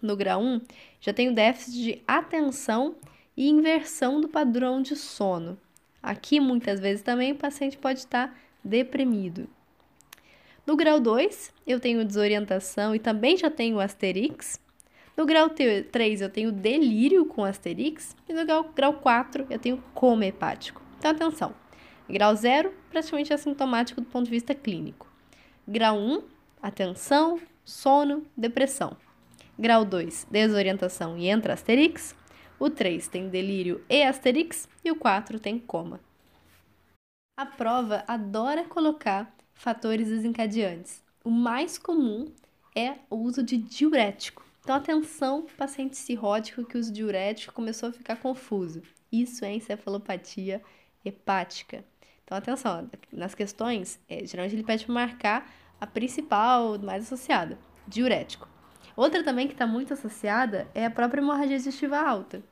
No 0.00 0.16
grau 0.16 0.40
1, 0.40 0.60
já 1.00 1.12
tenho 1.12 1.34
déficit 1.34 1.72
de 1.72 2.02
atenção 2.06 2.94
e 3.36 3.48
inversão 3.48 4.20
do 4.20 4.28
padrão 4.28 4.80
de 4.80 4.94
sono. 4.94 5.58
Aqui, 6.04 6.38
muitas 6.38 6.78
vezes, 6.80 7.02
também 7.02 7.32
o 7.32 7.36
paciente 7.36 7.78
pode 7.78 8.00
estar 8.00 8.38
deprimido. 8.62 9.48
No 10.66 10.76
grau 10.76 11.00
2, 11.00 11.50
eu 11.66 11.80
tenho 11.80 12.04
desorientação 12.04 12.94
e 12.94 12.98
também 12.98 13.38
já 13.38 13.50
tenho 13.50 13.80
asterix. 13.80 14.60
No 15.16 15.24
grau 15.24 15.48
3, 15.48 16.20
eu 16.20 16.28
tenho 16.28 16.52
delírio 16.52 17.24
com 17.24 17.42
asterix. 17.42 18.14
E 18.28 18.34
no 18.34 18.44
grau, 18.44 18.70
grau 18.76 18.92
4, 18.92 19.46
eu 19.48 19.58
tenho 19.58 19.82
coma 19.94 20.26
hepático. 20.26 20.82
Então, 20.98 21.10
atenção. 21.10 21.54
Grau 22.06 22.36
0, 22.36 22.70
praticamente 22.90 23.32
assintomático 23.32 24.02
do 24.02 24.06
ponto 24.06 24.26
de 24.26 24.30
vista 24.30 24.54
clínico. 24.54 25.10
Grau 25.66 25.96
1, 25.98 26.22
atenção, 26.62 27.40
sono, 27.64 28.26
depressão. 28.36 28.94
Grau 29.58 29.86
2, 29.86 30.26
desorientação 30.30 31.16
e 31.16 31.28
entra 31.28 31.54
asterix. 31.54 32.14
O 32.58 32.70
3 32.70 33.08
tem 33.08 33.28
delírio 33.28 33.84
e 33.88 34.02
asterix. 34.02 34.68
E 34.84 34.90
o 34.90 34.96
4 34.96 35.38
tem 35.40 35.58
coma. 35.58 36.00
A 37.36 37.44
prova 37.44 38.04
adora 38.06 38.64
colocar 38.64 39.34
fatores 39.54 40.08
desencadeantes. 40.08 41.02
O 41.24 41.30
mais 41.30 41.78
comum 41.78 42.26
é 42.76 42.96
o 43.10 43.16
uso 43.16 43.42
de 43.42 43.56
diurético. 43.56 44.44
Então, 44.60 44.76
atenção, 44.76 45.46
paciente 45.56 45.96
cirrótico 45.96 46.64
que 46.64 46.78
usa 46.78 46.92
diurético 46.92 47.52
começou 47.52 47.88
a 47.88 47.92
ficar 47.92 48.16
confuso. 48.16 48.82
Isso 49.10 49.44
é 49.44 49.52
encefalopatia 49.52 50.62
hepática. 51.04 51.84
Então, 52.24 52.38
atenção, 52.38 52.88
nas 53.12 53.34
questões, 53.34 54.00
é, 54.08 54.24
geralmente 54.24 54.54
ele 54.54 54.64
pede 54.64 54.84
para 54.84 54.94
marcar 54.94 55.52
a 55.80 55.86
principal, 55.86 56.78
mais 56.78 57.04
associada, 57.04 57.58
diurético. 57.86 58.48
Outra 58.96 59.24
também 59.24 59.46
que 59.46 59.54
está 59.54 59.66
muito 59.66 59.92
associada 59.92 60.68
é 60.74 60.86
a 60.86 60.90
própria 60.90 61.20
hemorragia 61.20 61.56
digestiva 61.56 61.98
alta. 61.98 62.42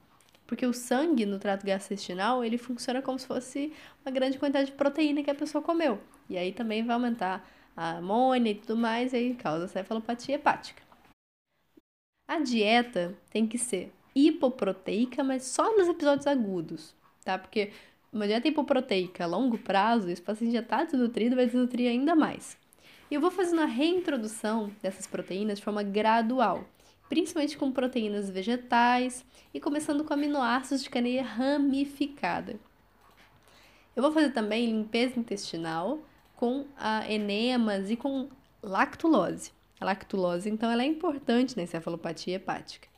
Porque 0.47 0.67
o 0.67 0.73
sangue 0.73 1.25
no 1.25 1.39
trato 1.39 1.65
gastrointestinal, 1.65 2.45
ele 2.45 2.59
funciona 2.59 3.01
como 3.01 3.19
se 3.19 3.27
fosse 3.27 3.73
uma 4.05 4.13
grande 4.13 4.39
quantidade 4.39 4.67
de 4.71 4.77
proteína 4.77 5.23
que 5.23 5.31
a 5.31 5.35
pessoa 5.35 5.63
comeu. 5.63 6.01
E 6.29 6.37
aí 6.37 6.53
também 6.53 6.85
vai 6.85 6.95
aumentar 6.95 7.49
a 7.77 7.99
amônia 7.99 8.51
e 8.51 8.55
tudo 8.57 8.77
mais, 8.77 9.13
e 9.13 9.17
aí 9.17 9.35
causa 9.35 9.69
cefalopatia 9.69 10.35
hepática. 10.35 10.83
A 12.29 12.39
dieta 12.41 13.15
tem 13.31 13.47
que 13.47 13.57
ser 13.59 13.93
hipoproteica, 14.15 15.25
mas 15.25 15.45
só 15.45 15.77
nos 15.77 15.89
episódios 15.89 16.27
agudos, 16.27 16.95
tá? 17.25 17.39
Porque 17.39 17.73
uma 18.13 18.27
dieta 18.27 18.49
hipoproteica 18.49 19.25
a 19.25 19.27
longo 19.27 19.57
prazo, 19.59 20.11
esse 20.11 20.21
paciente 20.21 20.53
já 20.53 20.61
está 20.61 20.85
desnutrido, 20.85 21.37
vai 21.37 21.47
desnutrir 21.47 21.91
ainda 21.91 22.15
mais. 22.15 22.59
E 23.13 23.15
eu 23.15 23.21
vou 23.21 23.31
fazendo 23.31 23.61
a 23.61 23.67
reintrodução 23.67 24.73
dessas 24.81 25.07
proteínas 25.07 25.59
de 25.59 25.65
forma 25.65 25.83
gradual, 25.83 26.65
principalmente 27.11 27.59
com 27.59 27.71
proteínas 27.71 28.31
vegetais 28.31 29.23
e 29.53 29.61
começando 29.61 30.03
com 30.03 30.15
aminoácidos 30.15 30.83
de 30.83 30.89
cadeia 30.89 31.23
ramificada. 31.23 32.59
Eu 33.95 34.03
vou 34.03 34.13
fazer 34.13 34.31
também 34.31 34.65
limpeza 34.65 35.21
intestinal 35.21 35.99
com 36.35 36.65
a 36.75 37.07
enemas 37.07 37.91
e 37.91 37.97
com 37.99 38.31
lactulose. 38.63 39.53
A 39.79 39.85
lactulose, 39.85 40.49
então, 40.49 40.71
ela 40.71 40.83
é 40.83 40.87
importante 40.87 41.55
na 41.55 41.65
encefalopatia 41.65 42.37
hepática. 42.37 42.89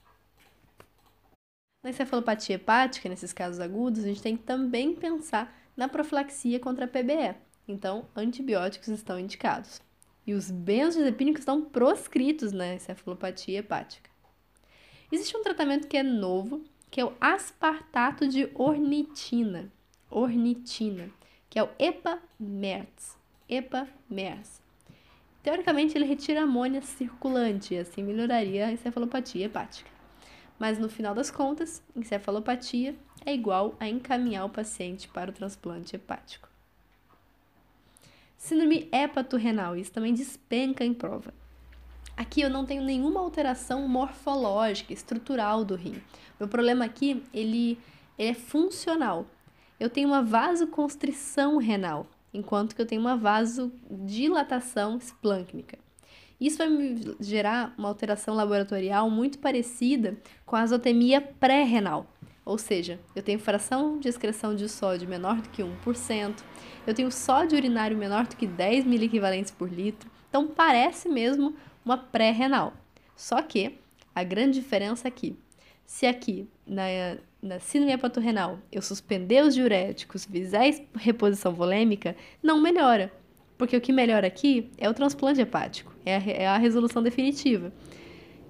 Na 1.82 1.90
encefalopatia 1.90 2.54
hepática, 2.54 3.08
nesses 3.08 3.32
casos 3.32 3.58
agudos, 3.58 4.04
a 4.04 4.06
gente 4.06 4.22
tem 4.22 4.36
que 4.36 4.44
também 4.44 4.94
pensar 4.94 5.52
na 5.76 5.88
profilaxia 5.88 6.60
contra 6.60 6.84
a 6.84 6.88
PBE. 6.88 7.34
Então, 7.66 8.06
antibióticos 8.14 8.86
estão 8.86 9.18
indicados 9.18 9.82
e 10.26 10.34
os 10.34 10.50
benzodiazepínicos 10.50 11.40
estão 11.40 11.62
proscritos 11.62 12.52
na 12.52 12.74
encefalopatia 12.74 13.58
hepática. 13.58 14.10
Existe 15.12 15.36
um 15.36 15.42
tratamento 15.42 15.86
que 15.86 15.96
é 15.96 16.02
novo, 16.02 16.64
que 16.90 17.00
é 17.00 17.04
o 17.04 17.12
aspartato 17.20 18.26
de 18.26 18.48
ornitina, 18.54 19.70
ornitina, 20.10 21.10
que 21.50 21.58
é 21.58 21.62
o 21.62 21.68
EPA-MERS, 21.78 23.16
EPA-MERS. 23.48 24.62
Teoricamente, 25.42 25.96
ele 25.96 26.06
retira 26.06 26.42
amônia 26.42 26.80
circulante 26.80 27.74
e 27.74 27.78
assim 27.78 28.02
melhoraria 28.02 28.66
a 28.66 28.72
encefalopatia 28.72 29.44
hepática. 29.44 29.90
Mas 30.58 30.78
no 30.78 30.88
final 30.88 31.14
das 31.14 31.30
contas, 31.30 31.82
encefalopatia 31.94 32.96
é 33.26 33.34
igual 33.34 33.76
a 33.78 33.88
encaminhar 33.88 34.46
o 34.46 34.50
paciente 34.50 35.08
para 35.08 35.30
o 35.30 35.34
transplante 35.34 35.96
hepático. 35.96 36.48
Síndrome 38.36 38.88
hepato-renal, 38.92 39.76
isso 39.76 39.92
também 39.92 40.12
despenca 40.12 40.84
em 40.84 40.92
prova. 40.92 41.32
Aqui 42.16 42.40
eu 42.40 42.50
não 42.50 42.64
tenho 42.64 42.82
nenhuma 42.82 43.20
alteração 43.20 43.88
morfológica, 43.88 44.92
estrutural 44.92 45.64
do 45.64 45.74
rim. 45.74 46.00
Meu 46.38 46.48
problema 46.48 46.84
aqui, 46.84 47.22
ele, 47.32 47.78
ele 48.16 48.30
é 48.30 48.34
funcional. 48.34 49.26
Eu 49.80 49.90
tenho 49.90 50.08
uma 50.08 50.22
vasoconstrição 50.22 51.56
renal, 51.56 52.06
enquanto 52.32 52.74
que 52.74 52.80
eu 52.80 52.86
tenho 52.86 53.00
uma 53.00 53.16
vasodilatação 53.16 54.96
esplâncnica. 54.96 55.78
Isso 56.40 56.58
vai 56.58 56.68
me 56.68 57.16
gerar 57.20 57.74
uma 57.78 57.88
alteração 57.88 58.34
laboratorial 58.34 59.08
muito 59.10 59.38
parecida 59.38 60.16
com 60.44 60.56
a 60.56 60.60
azotemia 60.60 61.20
pré-renal. 61.20 62.06
Ou 62.44 62.58
seja, 62.58 63.00
eu 63.16 63.22
tenho 63.22 63.38
fração 63.38 63.98
de 63.98 64.08
excreção 64.08 64.54
de 64.54 64.68
sódio 64.68 65.08
menor 65.08 65.40
do 65.40 65.48
que 65.48 65.62
1%, 65.62 66.42
eu 66.86 66.94
tenho 66.94 67.10
sódio 67.10 67.56
urinário 67.56 67.96
menor 67.96 68.26
do 68.26 68.36
que 68.36 68.46
10 68.46 68.84
miliequivalentes 68.84 69.50
por 69.50 69.72
litro, 69.72 70.10
então 70.28 70.46
parece 70.46 71.08
mesmo 71.08 71.54
uma 71.84 71.96
pré-renal. 71.96 72.74
Só 73.16 73.40
que 73.40 73.78
a 74.14 74.22
grande 74.22 74.60
diferença 74.60 75.08
aqui, 75.08 75.36
se 75.86 76.06
aqui 76.06 76.46
na, 76.66 76.84
na 77.42 77.58
síndrome 77.60 77.92
hepatorrenal 77.92 78.58
eu 78.70 78.82
suspender 78.82 79.42
os 79.42 79.54
diuréticos, 79.54 80.26
visar 80.26 80.64
a 80.64 80.98
reposição 80.98 81.54
volêmica, 81.54 82.14
não 82.42 82.60
melhora. 82.60 83.12
Porque 83.56 83.76
o 83.76 83.80
que 83.80 83.92
melhora 83.92 84.26
aqui 84.26 84.70
é 84.76 84.88
o 84.88 84.94
transplante 84.94 85.40
hepático, 85.40 85.94
é 86.04 86.16
a, 86.16 86.22
é 86.26 86.46
a 86.46 86.58
resolução 86.58 87.02
definitiva. 87.02 87.72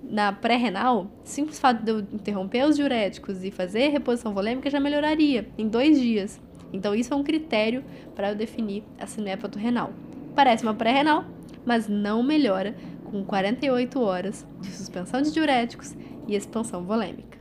Na 0.09 0.33
pré-renal, 0.33 1.11
simples 1.25 1.59
fato 1.59 1.83
de 1.83 1.90
eu 1.90 2.01
interromper 2.01 2.64
os 2.64 2.77
diuréticos 2.77 3.43
e 3.43 3.51
fazer 3.51 3.88
reposição 3.88 4.35
volêmica 4.35 4.71
já 4.71 4.79
melhoraria 4.79 5.49
em 5.57 5.67
dois 5.67 6.01
dias. 6.01 6.40
Então, 6.73 6.95
isso 6.95 7.12
é 7.12 7.17
um 7.17 7.25
critério 7.25 7.85
para 8.14 8.31
eu 8.31 8.37
definir 8.37 8.85
a 8.99 9.07
síndrome 9.07 9.31
hepatorrenal. 9.31 9.93
Parece 10.35 10.62
uma 10.62 10.75
pré-renal, 10.75 11.25
mas 11.64 11.88
não 11.88 12.23
melhora 12.23 12.77
com 13.05 13.25
48 13.25 14.01
horas 14.01 14.47
de 14.61 14.71
suspensão 14.71 15.23
de 15.23 15.33
diuréticos 15.33 15.95
e 16.27 16.35
expansão 16.35 16.85
volêmica. 16.85 17.38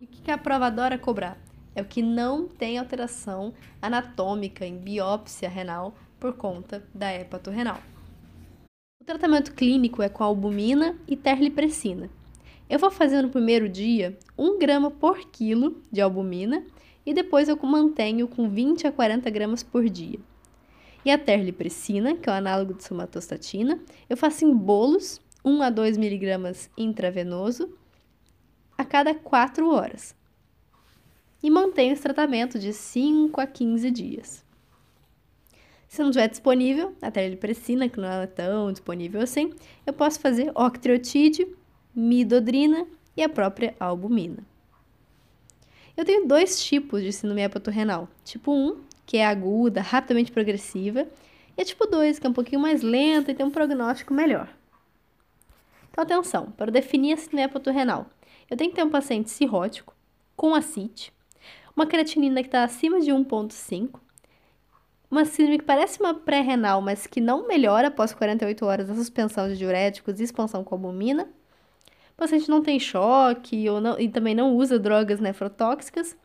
E 0.00 0.04
o 0.04 0.08
que 0.08 0.30
a 0.30 0.38
prova 0.38 0.66
adora 0.66 0.98
cobrar? 0.98 1.38
É 1.74 1.82
o 1.82 1.86
que 1.86 2.02
não 2.02 2.46
tem 2.46 2.78
alteração 2.78 3.52
anatômica 3.82 4.64
em 4.64 4.78
biópsia 4.78 5.48
renal 5.48 5.94
por 6.20 6.34
conta 6.34 6.86
da 6.94 7.12
hepatorrenal. 7.12 7.80
O 9.04 9.06
tratamento 9.06 9.52
clínico 9.52 10.02
é 10.02 10.08
com 10.08 10.24
albumina 10.24 10.98
e 11.06 11.14
terlipressina. 11.14 12.08
Eu 12.70 12.78
vou 12.78 12.90
fazer 12.90 13.20
no 13.20 13.28
primeiro 13.28 13.68
dia 13.68 14.18
1 14.38 14.58
grama 14.58 14.90
por 14.90 15.28
quilo 15.28 15.82
de 15.92 16.00
albumina 16.00 16.64
e 17.04 17.12
depois 17.12 17.50
eu 17.50 17.58
mantenho 17.64 18.26
com 18.26 18.48
20 18.48 18.86
a 18.86 18.92
40 18.92 19.28
gramas 19.28 19.62
por 19.62 19.90
dia. 19.90 20.18
E 21.04 21.10
a 21.10 21.18
terlipressina, 21.18 22.16
que 22.16 22.30
é 22.30 22.32
o 22.32 22.34
análogo 22.34 22.72
de 22.72 22.82
somatostatina, 22.82 23.78
eu 24.08 24.16
faço 24.16 24.46
em 24.46 24.56
bolos, 24.56 25.20
1 25.44 25.62
a 25.62 25.68
2 25.68 25.98
miligramas 25.98 26.70
intravenoso, 26.74 27.76
a 28.78 28.86
cada 28.86 29.14
4 29.14 29.68
horas. 29.68 30.16
E 31.42 31.50
mantenho 31.50 31.92
esse 31.92 32.00
tratamento 32.00 32.58
de 32.58 32.72
5 32.72 33.38
a 33.38 33.46
15 33.46 33.90
dias. 33.90 34.43
Se 35.88 36.00
não 36.02 36.10
estiver 36.10 36.28
disponível, 36.28 36.94
a 37.00 37.10
terlipressina, 37.10 37.88
que 37.88 38.00
não 38.00 38.08
é 38.08 38.26
tão 38.26 38.72
disponível 38.72 39.20
assim, 39.20 39.52
eu 39.86 39.92
posso 39.92 40.18
fazer 40.18 40.50
octreotide, 40.54 41.46
midodrina 41.94 42.86
e 43.16 43.22
a 43.22 43.28
própria 43.28 43.74
albumina. 43.78 44.44
Eu 45.96 46.04
tenho 46.04 46.26
dois 46.26 46.62
tipos 46.64 47.02
de 47.02 47.12
síndrome 47.12 47.42
hepatorrenal. 47.42 48.08
Tipo 48.24 48.52
1, 48.52 48.80
que 49.06 49.16
é 49.18 49.26
aguda, 49.26 49.80
rapidamente 49.80 50.32
progressiva, 50.32 51.06
e 51.56 51.62
a 51.62 51.64
tipo 51.64 51.86
2, 51.86 52.18
que 52.18 52.26
é 52.26 52.30
um 52.30 52.32
pouquinho 52.32 52.60
mais 52.60 52.82
lenta 52.82 53.30
e 53.30 53.34
tem 53.34 53.46
um 53.46 53.50
prognóstico 53.50 54.12
melhor. 54.12 54.48
Então, 55.90 56.02
atenção, 56.02 56.50
para 56.50 56.72
definir 56.72 57.12
a 57.12 57.16
síndrome 57.16 57.42
hepatorrenal, 57.44 58.06
eu 58.50 58.56
tenho 58.56 58.70
que 58.70 58.76
ter 58.76 58.82
um 58.82 58.90
paciente 58.90 59.30
cirrótico, 59.30 59.94
com 60.34 60.52
acite, 60.52 61.12
uma 61.76 61.86
creatinina 61.86 62.42
que 62.42 62.48
está 62.48 62.64
acima 62.64 63.00
de 63.00 63.12
1,5, 63.12 64.00
uma 65.14 65.24
síndrome 65.24 65.58
que 65.58 65.64
parece 65.64 66.00
uma 66.00 66.12
pré-renal, 66.12 66.80
mas 66.80 67.06
que 67.06 67.20
não 67.20 67.46
melhora 67.46 67.88
após 67.88 68.12
48 68.12 68.66
horas 68.66 68.88
da 68.88 68.94
suspensão 68.94 69.48
de 69.48 69.56
diuréticos 69.56 70.18
e 70.18 70.24
expansão 70.24 70.64
com 70.64 70.74
albumina. 70.74 71.28
O 72.12 72.16
paciente 72.16 72.48
não 72.48 72.62
tem 72.62 72.80
choque 72.80 73.68
ou 73.70 73.80
não, 73.80 73.98
e 73.98 74.08
também 74.08 74.34
não 74.34 74.56
usa 74.56 74.78
drogas 74.78 75.20
nefrotóxicas. 75.20 76.16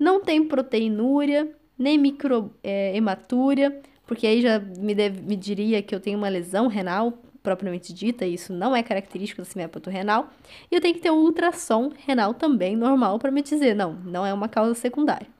Não 0.00 0.20
tem 0.20 0.46
proteinúria, 0.46 1.54
nem 1.78 1.98
microhematúria, 1.98 3.66
é, 3.66 3.88
porque 4.06 4.26
aí 4.26 4.40
já 4.40 4.58
me, 4.58 4.94
deve, 4.94 5.20
me 5.20 5.36
diria 5.36 5.82
que 5.82 5.94
eu 5.94 6.00
tenho 6.00 6.16
uma 6.16 6.28
lesão 6.28 6.68
renal 6.68 7.18
propriamente 7.42 7.92
dita, 7.92 8.26
e 8.26 8.34
isso 8.34 8.52
não 8.52 8.74
é 8.74 8.82
característico 8.82 9.42
da 9.42 9.44
síndrome 9.44 9.70
renal. 9.88 10.30
E 10.70 10.74
eu 10.74 10.80
tenho 10.80 10.94
que 10.94 11.00
ter 11.00 11.10
um 11.10 11.18
ultrassom 11.18 11.92
renal 12.06 12.32
também 12.32 12.74
normal 12.76 13.18
para 13.18 13.30
me 13.30 13.42
dizer, 13.42 13.74
não, 13.74 13.92
não 13.92 14.24
é 14.24 14.32
uma 14.32 14.48
causa 14.48 14.74
secundária. 14.74 15.37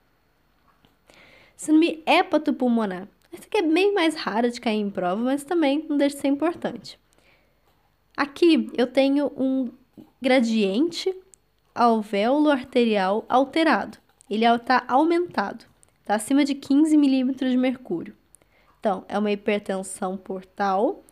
Síndrome 1.59 2.01
hepatopulmonar. 2.07 3.05
Essa 3.33 3.43
aqui 3.43 3.57
é 3.57 3.61
bem 3.61 3.93
mais 3.93 4.15
rara 4.15 4.49
de 4.49 4.61
cair 4.61 4.79
em 4.79 4.89
prova, 4.89 5.21
mas 5.21 5.43
também 5.43 5.85
não 5.89 5.97
deixa 5.97 6.15
de 6.15 6.21
ser 6.21 6.29
importante. 6.29 6.97
Aqui 8.15 8.71
eu 8.77 8.87
tenho 8.87 9.29
um 9.35 9.69
gradiente 10.21 11.13
alvéolo 11.75 12.49
arterial 12.49 13.25
alterado. 13.27 13.97
Ele 14.29 14.45
está 14.45 14.85
aumentado, 14.87 15.65
está 15.99 16.15
acima 16.15 16.45
de 16.45 16.55
15 16.55 16.95
milímetros 16.95 17.51
de 17.51 17.57
mercúrio. 17.57 18.15
Então, 18.79 19.03
é 19.09 19.19
uma 19.19 19.29
hipertensão 19.29 20.15
portal 20.15 21.03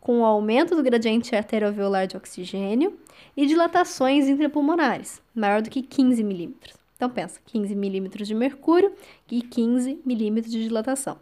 com 0.00 0.24
aumento 0.24 0.74
do 0.74 0.82
gradiente 0.82 1.36
arterioalveolar 1.36 2.06
de 2.06 2.16
oxigênio 2.16 2.98
e 3.36 3.44
dilatações 3.44 4.28
intrapulmonares, 4.28 5.20
maior 5.34 5.60
do 5.60 5.68
que 5.68 5.82
15 5.82 6.24
milímetros. 6.24 6.79
Então, 7.00 7.08
pensa, 7.08 7.40
15 7.46 7.74
milímetros 7.74 8.28
de 8.28 8.34
mercúrio 8.34 8.92
e 9.30 9.40
15 9.40 10.02
milímetros 10.04 10.52
de 10.52 10.62
dilatação. 10.64 11.16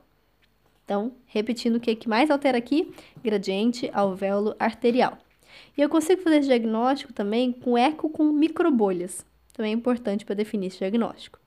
Então, 0.85 1.13
repetindo 1.27 1.77
o 1.77 1.81
que, 1.81 1.93
é 1.93 1.95
que 1.95 2.09
mais 2.09 2.33
altera 2.33 2.59
aqui, 2.59 2.93
gradiente 3.23 3.89
alvéolo 3.95 4.57
arterial. 4.59 5.17
E 5.77 5.81
eu 5.81 5.89
consigo 5.89 6.21
fazer 6.21 6.39
esse 6.39 6.49
diagnóstico 6.49 7.13
também 7.13 7.53
com 7.53 7.79
eco 7.79 8.11
com 8.11 8.25
microbolhas. 8.25 9.25
Também 9.53 9.71
é 9.71 9.75
importante 9.77 10.25
para 10.25 10.35
definir 10.35 10.67
esse 10.67 10.79
diagnóstico. 10.79 11.39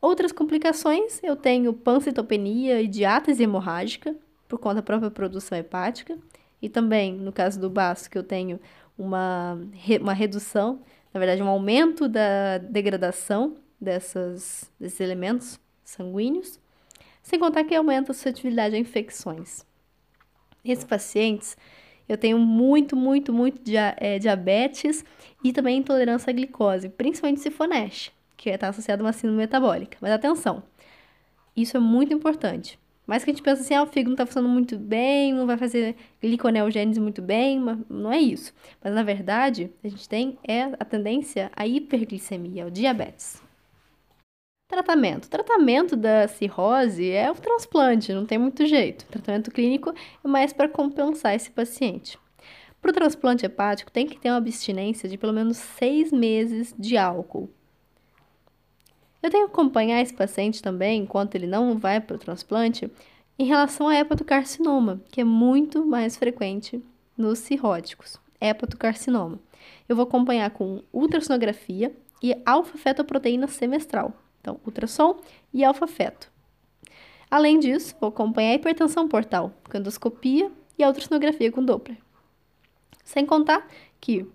Outras 0.00 0.32
complicações, 0.32 1.20
eu 1.22 1.36
tenho 1.36 1.72
pancitopenia 1.72 2.82
e 2.82 2.88
diátese 2.88 3.44
hemorrágica, 3.44 4.12
por 4.48 4.58
conta 4.58 4.76
da 4.76 4.82
própria 4.82 5.12
produção 5.12 5.56
hepática. 5.56 6.18
E 6.60 6.68
também, 6.68 7.14
no 7.14 7.30
caso 7.30 7.60
do 7.60 7.70
baço, 7.70 8.10
que 8.10 8.18
eu 8.18 8.24
tenho 8.24 8.58
uma, 8.98 9.56
uma 10.00 10.12
redução 10.12 10.80
na 11.12 11.18
verdade, 11.18 11.42
um 11.42 11.48
aumento 11.48 12.08
da 12.08 12.58
degradação 12.58 13.56
dessas, 13.80 14.70
desses 14.78 15.00
elementos 15.00 15.60
sanguíneos, 15.84 16.58
sem 17.22 17.38
contar 17.38 17.64
que 17.64 17.74
aumenta 17.74 18.12
a 18.12 18.14
suscetibilidade 18.14 18.74
a 18.74 18.78
infecções. 18.78 19.64
Esses 20.64 20.84
pacientes, 20.84 21.56
eu 22.08 22.16
tenho 22.16 22.38
muito, 22.38 22.96
muito, 22.96 23.32
muito 23.32 23.62
dia, 23.62 23.94
é, 23.98 24.18
diabetes 24.18 25.04
e 25.44 25.52
também 25.52 25.78
intolerância 25.78 26.30
à 26.30 26.32
glicose, 26.32 26.88
principalmente 26.88 27.40
se 27.40 27.50
for 27.50 27.68
NASH, 27.68 28.10
que 28.36 28.50
está 28.50 28.68
associado 28.68 29.02
a 29.02 29.06
uma 29.06 29.12
síndrome 29.12 29.38
metabólica. 29.38 29.98
Mas 30.00 30.12
atenção, 30.12 30.62
isso 31.56 31.76
é 31.76 31.80
muito 31.80 32.12
importante. 32.12 32.79
Mas 33.10 33.24
que 33.24 33.30
a 33.32 33.34
gente 33.34 33.42
pensa 33.42 33.60
assim, 33.60 33.74
ah, 33.74 33.82
o 33.82 33.88
fígado 33.88 34.10
não 34.10 34.14
está 34.14 34.24
funcionando 34.24 34.52
muito 34.52 34.78
bem, 34.78 35.34
não 35.34 35.44
vai 35.44 35.56
fazer 35.56 35.96
gliconeogênese 36.22 37.00
muito 37.00 37.20
bem, 37.20 37.58
mas 37.58 37.76
não 37.90 38.12
é 38.12 38.20
isso. 38.20 38.54
Mas 38.80 38.94
na 38.94 39.02
verdade, 39.02 39.68
a 39.82 39.88
gente 39.88 40.08
tem 40.08 40.38
é 40.46 40.62
a 40.78 40.84
tendência 40.84 41.50
à 41.56 41.66
hiperglicemia, 41.66 42.62
ao 42.62 42.70
diabetes. 42.70 43.42
Tratamento. 44.68 45.24
O 45.24 45.28
tratamento 45.28 45.96
da 45.96 46.28
cirrose 46.28 47.10
é 47.10 47.28
o 47.28 47.34
transplante, 47.34 48.12
não 48.12 48.24
tem 48.24 48.38
muito 48.38 48.64
jeito. 48.64 49.02
O 49.02 49.08
tratamento 49.08 49.50
clínico 49.50 49.92
é 50.24 50.28
mais 50.28 50.52
para 50.52 50.68
compensar 50.68 51.34
esse 51.34 51.50
paciente. 51.50 52.16
Para 52.80 52.92
o 52.92 52.94
transplante 52.94 53.44
hepático, 53.44 53.90
tem 53.90 54.06
que 54.06 54.20
ter 54.20 54.30
uma 54.30 54.36
abstinência 54.36 55.08
de 55.08 55.18
pelo 55.18 55.32
menos 55.32 55.56
seis 55.56 56.12
meses 56.12 56.72
de 56.78 56.96
álcool 56.96 57.50
eu 59.22 59.30
tenho 59.30 59.46
que 59.46 59.52
acompanhar 59.52 60.00
esse 60.00 60.14
paciente 60.14 60.62
também, 60.62 61.02
enquanto 61.02 61.34
ele 61.34 61.46
não 61.46 61.78
vai 61.78 62.00
para 62.00 62.16
o 62.16 62.18
transplante, 62.18 62.90
em 63.38 63.44
relação 63.44 63.86
ao 63.86 63.92
hepatocarcinoma, 63.92 65.00
que 65.10 65.20
é 65.20 65.24
muito 65.24 65.84
mais 65.84 66.16
frequente 66.16 66.82
nos 67.16 67.38
cirróticos. 67.38 68.18
Hepatocarcinoma. 68.40 69.38
Eu 69.88 69.96
vou 69.96 70.04
acompanhar 70.04 70.50
com 70.50 70.82
ultrassonografia 70.92 71.94
e 72.22 72.34
alfa-fetoproteína 72.44 73.46
semestral. 73.46 74.14
Então, 74.40 74.58
ultrassom 74.64 75.20
e 75.52 75.64
alfa-feto. 75.64 76.30
Além 77.30 77.58
disso, 77.58 77.94
vou 78.00 78.08
acompanhar 78.08 78.52
a 78.52 78.54
hipertensão 78.54 79.06
portal, 79.06 79.52
com 79.70 79.76
endoscopia 79.76 80.50
e 80.78 80.82
a 80.82 80.88
ultrassonografia 80.88 81.52
com 81.52 81.64
Doppler. 81.64 81.98
Sem 83.04 83.24
contar 83.26 83.66
que 84.00 84.26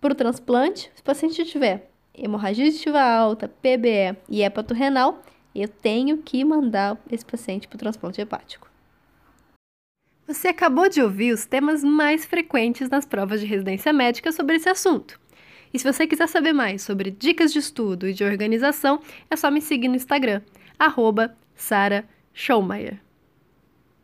Para 0.00 0.12
o 0.12 0.16
transplante, 0.16 0.90
se 0.94 1.02
o 1.02 1.04
paciente 1.04 1.44
tiver 1.44 1.89
hemorragia 2.14 2.64
digestiva 2.64 3.00
alta, 3.00 3.48
PBE 3.48 4.16
e 4.28 4.42
hepato 4.42 4.74
renal, 4.74 5.22
eu 5.54 5.68
tenho 5.68 6.18
que 6.18 6.44
mandar 6.44 6.98
esse 7.10 7.24
paciente 7.24 7.66
para 7.66 7.76
o 7.76 7.78
transplante 7.78 8.20
hepático. 8.20 8.70
Você 10.26 10.48
acabou 10.48 10.88
de 10.88 11.02
ouvir 11.02 11.32
os 11.32 11.44
temas 11.44 11.82
mais 11.82 12.24
frequentes 12.24 12.88
nas 12.88 13.04
provas 13.04 13.40
de 13.40 13.46
residência 13.46 13.92
médica 13.92 14.30
sobre 14.30 14.56
esse 14.56 14.68
assunto. 14.68 15.18
E 15.74 15.78
se 15.78 15.84
você 15.84 16.06
quiser 16.06 16.28
saber 16.28 16.52
mais 16.52 16.82
sobre 16.82 17.10
dicas 17.10 17.52
de 17.52 17.58
estudo 17.58 18.08
e 18.08 18.12
de 18.12 18.24
organização, 18.24 19.00
é 19.28 19.36
só 19.36 19.50
me 19.50 19.60
seguir 19.60 19.88
no 19.88 19.96
Instagram, 19.96 20.40
arroba. 20.78 21.36